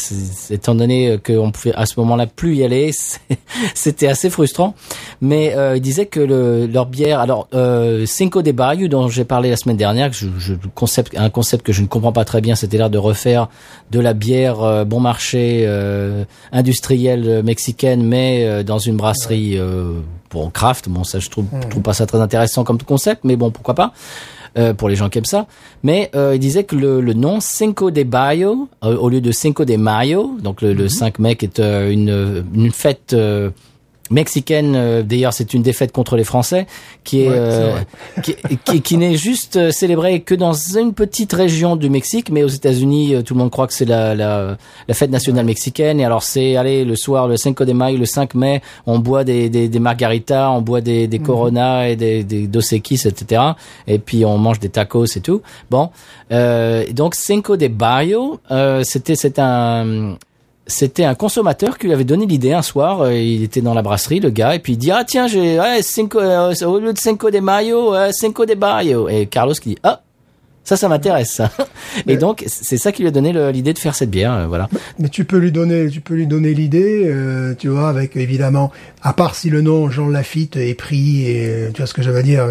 [0.51, 2.91] étant donné qu'on pouvait à ce moment-là plus y aller,
[3.75, 4.75] c'était assez frustrant.
[5.21, 9.25] Mais euh, il disait que le, leur bière, alors euh, Cinco de Bayou dont j'ai
[9.25, 12.25] parlé la semaine dernière, que je, je- concept, un concept que je ne comprends pas
[12.25, 13.49] très bien, c'était l'air de refaire
[13.91, 19.59] de la bière euh, bon marché euh, industrielle euh, mexicaine, mais euh, dans une brasserie
[20.33, 20.89] bon craft.
[20.89, 23.75] Bon, ça je trouve, je trouve pas ça très intéressant comme concept, mais bon pourquoi
[23.75, 23.93] pas.
[24.59, 25.47] euh, pour les gens qui aiment ça.
[25.83, 29.33] Mais euh, il disait que le, le nom Cinco de Mayo, euh, au lieu de
[29.33, 33.49] Cinco de Mayo, donc le, le 5 mai, qui est euh, une, une fête euh,
[34.13, 34.75] mexicaine.
[34.77, 36.67] euh, D'ailleurs, c'est une défaite contre les Français,
[37.05, 37.79] qui est, Ouais, euh,
[38.23, 42.43] qui, qui, qui n'est juste euh, célébrée que dans une petite région du Mexique, mais
[42.45, 44.57] aux États-Unis, euh, tout le monde croit que c'est la, la,
[44.89, 45.99] la fête nationale mexicaine.
[46.01, 49.25] Et alors, c'est allez le soir, le 5 de Mayo, le 5 mai, on boit
[49.25, 53.43] des, des, des margaritas, on boit des, des Corona et des, des Dos Equis, etc.
[53.87, 55.43] Et puis on mange des tacos et tout.
[55.71, 55.91] Bon,
[56.31, 60.17] euh, donc Cinco de Mayo, euh, c'était c'est un
[60.67, 63.03] c'était un consommateur qui lui avait donné l'idée un soir.
[63.03, 65.59] euh, il était dans la brasserie, le gars, et puis il dit ah tiens j'ai
[65.59, 69.09] ouais, cinco, euh, au lieu de Cinco de Mayo, euh, Cinco de Mayo.
[69.09, 70.01] Et Carlos qui dit ah
[70.65, 71.51] ça ça m'intéresse ça.
[72.07, 74.33] Et donc c'est ça qui lui a donné l'idée de faire cette bière.
[74.33, 74.69] euh, voilà.
[75.01, 78.71] Mais tu peux lui donner, tu peux lui donner l'idée, euh, tu vois, avec évidemment,
[79.03, 82.11] à part si le nom Jean Lafitte est pris et tu vois ce que je
[82.13, 82.47] veux dire,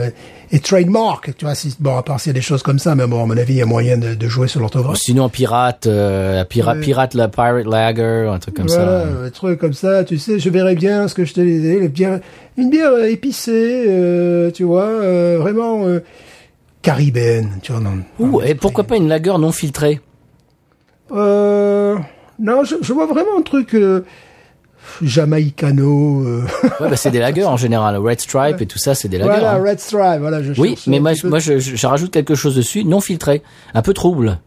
[0.54, 2.94] et trademark, tu vois, si, bon, à part s'il y a des choses comme ça,
[2.94, 4.98] mais bon, à mon avis, il y a moyen de, de jouer sur l'orthographe.
[4.98, 9.08] Sinon pirate, euh, pirate, pirate la pirate lager, un truc comme voilà, ça.
[9.26, 11.88] un truc comme ça, tu sais, je verrais bien ce que je te disais, les
[11.88, 12.20] bières,
[12.58, 16.04] une bière euh, épicée, euh, tu vois, euh, vraiment euh,
[16.82, 17.80] caribéenne, tu vois.
[17.82, 20.02] Non, Ouh, et pourquoi pas une lager non filtrée?
[21.12, 21.98] Euh,
[22.40, 24.04] non, je, je vois vraiment un truc euh,
[25.02, 26.24] jamaïcano.
[26.26, 26.44] euh,
[26.80, 27.98] Ouais, bah, c'est des lagers en général.
[27.98, 29.32] Red Stripe et tout ça, c'est des lagers.
[29.32, 29.64] voilà, hein.
[29.64, 30.42] Red Stripe, voilà.
[30.44, 33.42] Je Oui, mais moi, moi je, je- je rajoute quelque chose dessus, non filtré,
[33.74, 34.40] un peu trouble,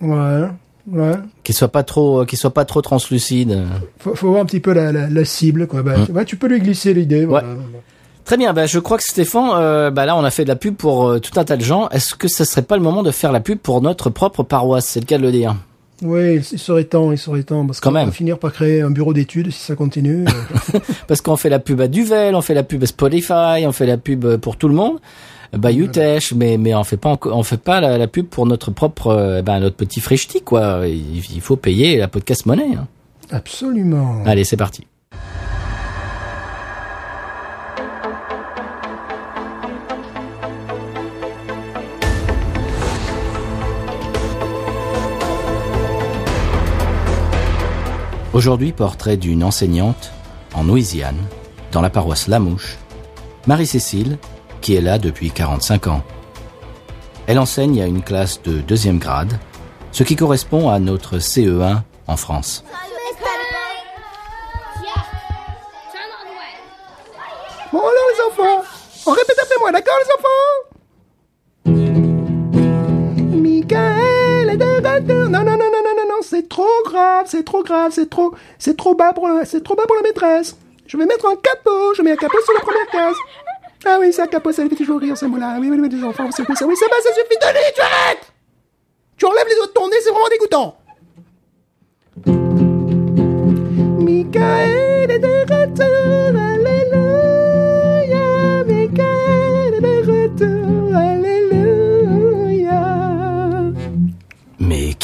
[0.00, 0.44] Ouais,
[0.92, 1.12] ouais.
[1.44, 3.64] qui soit pas trop, qui soit pas trop translucide.
[3.98, 5.82] Faut, faut voir un petit peu la, la, la cible, quoi.
[5.82, 7.24] Bah, tu, ouais, tu peux lui glisser l'idée.
[7.24, 7.48] Voilà.
[8.24, 10.56] Très bien, bah, je crois que Stéphane, euh, bah là on a fait de la
[10.56, 11.88] pub pour euh, tout un tas de gens.
[11.88, 14.84] Est-ce que ce serait pas le moment de faire la pub pour notre propre paroisse?
[14.86, 15.56] C'est le cas de le dire.
[16.02, 19.12] Oui, il, serait temps, il serait temps, parce qu'on va finir par créer un bureau
[19.12, 20.24] d'études si ça continue.
[20.74, 20.78] Euh,
[21.08, 23.86] Parce qu'on fait la pub à Duvel, on fait la pub à Spotify, on fait
[23.86, 24.98] la pub euh, pour tout le monde.
[25.56, 28.70] Bah Utech, mais mais on fait pas on fait pas la, la pub pour notre
[28.70, 30.82] propre euh, ben notre petit frichti quoi.
[30.86, 32.74] Il, il faut payer la podcast monnaie.
[32.76, 32.86] hein.
[33.30, 34.22] Absolument.
[34.26, 34.86] Allez, c'est parti.
[48.38, 50.12] Aujourd'hui, portrait d'une enseignante
[50.54, 51.18] en Louisiane,
[51.72, 52.76] dans la paroisse Lamouche,
[53.48, 54.16] Marie-Cécile,
[54.60, 56.04] qui est là depuis 45 ans.
[57.26, 59.40] Elle enseigne à une classe de deuxième grade,
[59.90, 62.62] ce qui correspond à notre CE1 en France.
[67.72, 68.62] Bon alors les enfants,
[69.06, 70.54] on répète après moi, d'accord les enfants?
[73.36, 75.28] Michael est de retour.
[75.28, 75.57] Non, non,
[76.38, 79.82] c'est trop grave, c'est trop grave, c'est trop, c'est trop bas pour c'est trop bas
[79.86, 80.56] pour la maîtresse.
[80.86, 83.16] Je vais mettre un capot, je mets un capot sur la première case.
[83.84, 85.56] Ah oui, c'est un capot, ça lui fait toujours rire, ces mots-là.
[85.60, 86.64] Oui, oui, oui, les enfants, c'est ça.
[86.64, 88.32] Oui, c'est bon, ça suffit, Denis, tu arrêtes
[89.16, 90.76] Tu enlèves les doigts de ton nez, c'est vraiment dégoûtant.
[94.04, 94.67] Michael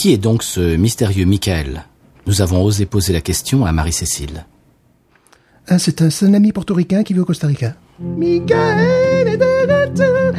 [0.05, 1.87] qui est donc ce mystérieux Michael?
[2.27, 4.45] Nous avons osé poser la question à Marie-Cécile.
[5.67, 7.75] Ah, c'est un, un ami portoricain qui vit au Costa Rica.
[7.99, 10.35] Michael est de retour,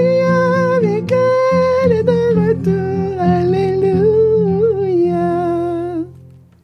[0.00, 0.80] alléluia.
[0.80, 4.46] Michael est de retour, alléluia.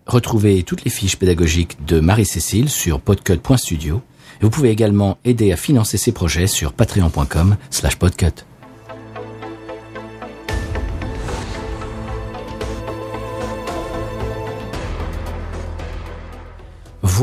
[0.06, 4.00] Retrouvez toutes les fiches pédagogiques de Marie-Cécile sur podcut.studio.
[4.40, 8.46] Vous pouvez également aider à financer ces projets sur patreon.com slash podcut.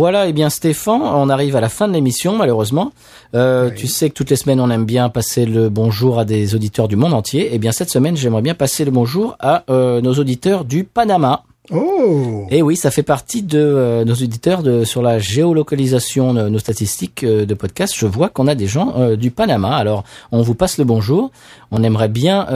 [0.02, 2.92] Voilà, et bien Stéphane, on arrive à la fin de l'émission malheureusement.
[3.36, 6.56] Euh, Tu sais que toutes les semaines on aime bien passer le bonjour à des
[6.56, 7.54] auditeurs du monde entier.
[7.54, 11.44] Et bien cette semaine j'aimerais bien passer le bonjour à euh, nos auditeurs du Panama.
[11.70, 16.50] Oh Et oui, ça fait partie de euh, nos auditeurs de, sur la géolocalisation de
[16.50, 17.94] nos statistiques euh, de podcast.
[17.96, 19.76] Je vois qu'on a des gens euh, du Panama.
[19.76, 21.30] Alors, on vous passe le bonjour.
[21.70, 22.48] On aimerait bien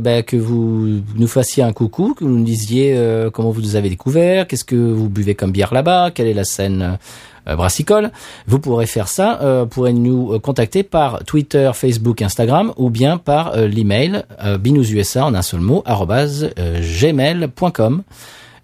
[0.00, 2.98] bah, que vous nous fassiez un coucou, que vous nous disiez
[3.32, 6.42] comment vous nous avez découvert, qu'est-ce que vous buvez comme bière là-bas, quelle est la
[6.42, 6.98] scène
[7.46, 8.10] brassicole.
[8.48, 13.56] Vous pourrez faire ça, euh, pourrez nous contacter par Twitter, Facebook, Instagram ou bien par
[13.56, 14.24] l'email
[14.58, 18.02] binoususa en un seul mot gmail.com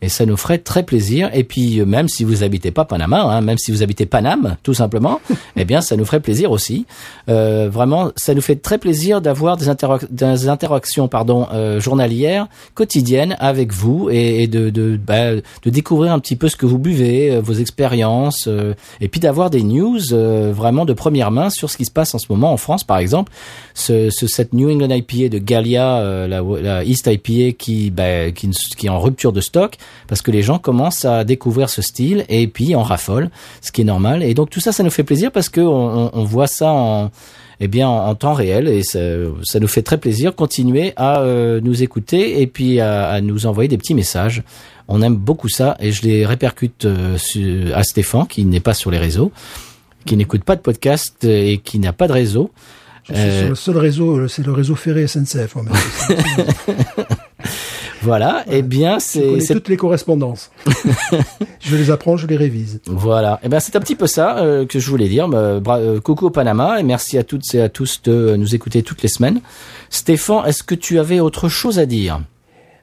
[0.03, 1.31] et ça nous ferait très plaisir.
[1.35, 4.57] Et puis euh, même si vous habitez pas Panama, hein, même si vous habitez Paname,
[4.63, 5.21] tout simplement,
[5.57, 6.87] eh bien ça nous ferait plaisir aussi.
[7.29, 12.47] Euh, vraiment, ça nous fait très plaisir d'avoir des, interac- des interactions, pardon, euh, journalières,
[12.75, 16.67] quotidiennes avec vous et, et de de, bah, de découvrir un petit peu ce que
[16.67, 21.31] vous buvez, euh, vos expériences, euh, et puis d'avoir des news euh, vraiment de première
[21.31, 23.33] main sur ce qui se passe en ce moment en France, par exemple.
[23.75, 28.31] Ce, ce cette New England IPA de Gallia, euh, la, la East IPA qui, bah,
[28.31, 29.77] qui qui est en rupture de stock
[30.09, 33.31] parce que les gens commencent à découvrir ce style et puis en raffolent,
[33.61, 34.23] ce qui est normal.
[34.23, 37.11] Et donc tout ça, ça nous fait plaisir parce que on, on- voit ça en
[37.63, 38.99] eh bien en, en temps réel et ça,
[39.45, 40.35] ça nous fait très plaisir.
[40.35, 44.43] Continuer à euh, nous écouter et puis à, à nous envoyer des petits messages.
[44.89, 47.17] On aime beaucoup ça et je les répercute euh,
[47.75, 49.31] à Stéphane qui n'est pas sur les réseaux,
[50.07, 52.51] qui n'écoute pas de podcast et qui n'a pas de réseau.
[53.09, 55.57] Je suis Euh, sur le seul réseau, c'est le réseau ferré SNCF.
[58.03, 60.51] Voilà, eh bien c'est toutes les correspondances.
[61.61, 62.81] je les apprends, je les révise.
[62.87, 63.41] Voilà.
[63.43, 65.29] Et ben c'est un petit peu ça euh, que je voulais dire.
[65.29, 68.83] Bah, euh, coucou au Panama et merci à toutes et à tous de nous écouter
[68.83, 69.41] toutes les semaines.
[69.91, 72.21] Stéphane, est-ce que tu avais autre chose à dire?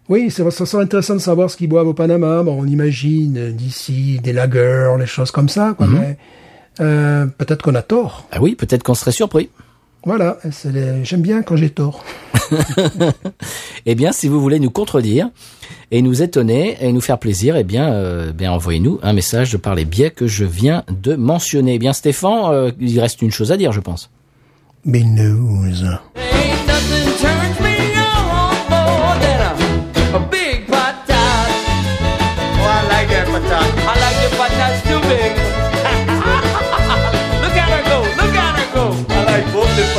[0.09, 2.43] Oui, c'est ça serait intéressant de savoir ce qu'ils boivent au Panama.
[2.43, 6.18] Bon, on imagine d'ici des lagers, des choses comme ça, quoi, mais
[6.80, 8.28] euh, peut-être qu'on a tort.
[8.32, 9.49] Ah oui, peut-être qu'on serait surpris.
[10.06, 12.04] Voilà, les- j'aime bien quand j'ai tort.
[13.86, 15.30] Eh bien, si vous voulez nous contredire
[15.91, 19.76] et nous étonner et nous faire plaisir, eh bien, euh, bien envoyez-nous un message par
[19.76, 21.76] les biais que je viens de mentionner.
[21.76, 24.10] Eh bien, Stéphane, euh, il reste une chose à dire, je pense.
[24.84, 25.86] Mais news.